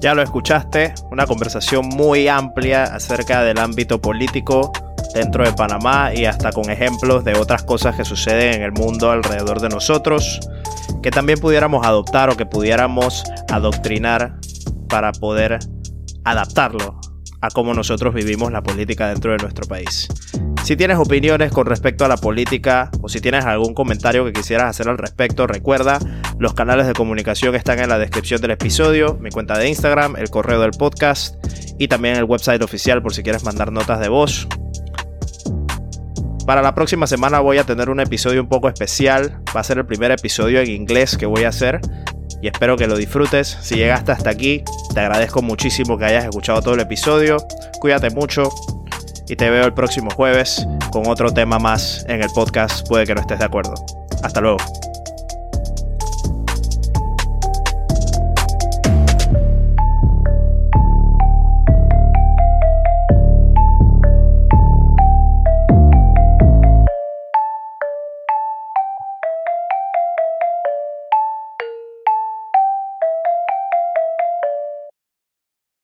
[0.00, 4.72] Ya lo escuchaste, una conversación muy amplia acerca del ámbito político
[5.14, 9.10] dentro de Panamá y hasta con ejemplos de otras cosas que suceden en el mundo
[9.10, 10.40] alrededor de nosotros,
[11.02, 14.38] que también pudiéramos adoptar o que pudiéramos adoctrinar
[14.88, 15.58] para poder
[16.24, 17.00] adaptarlo
[17.40, 20.08] a cómo nosotros vivimos la política dentro de nuestro país.
[20.62, 24.70] Si tienes opiniones con respecto a la política o si tienes algún comentario que quisieras
[24.70, 25.98] hacer al respecto, recuerda,
[26.38, 30.30] los canales de comunicación están en la descripción del episodio, mi cuenta de Instagram, el
[30.30, 31.34] correo del podcast
[31.78, 34.46] y también el website oficial por si quieres mandar notas de voz.
[36.46, 39.78] Para la próxima semana voy a tener un episodio un poco especial, va a ser
[39.78, 41.80] el primer episodio en inglés que voy a hacer
[42.40, 43.58] y espero que lo disfrutes.
[43.60, 47.36] Si llegaste hasta aquí, te agradezco muchísimo que hayas escuchado todo el episodio.
[47.80, 48.50] Cuídate mucho,
[49.28, 52.86] y te veo el próximo jueves con otro tema más en el podcast.
[52.86, 53.74] Puede que no estés de acuerdo.
[54.22, 54.58] Hasta luego.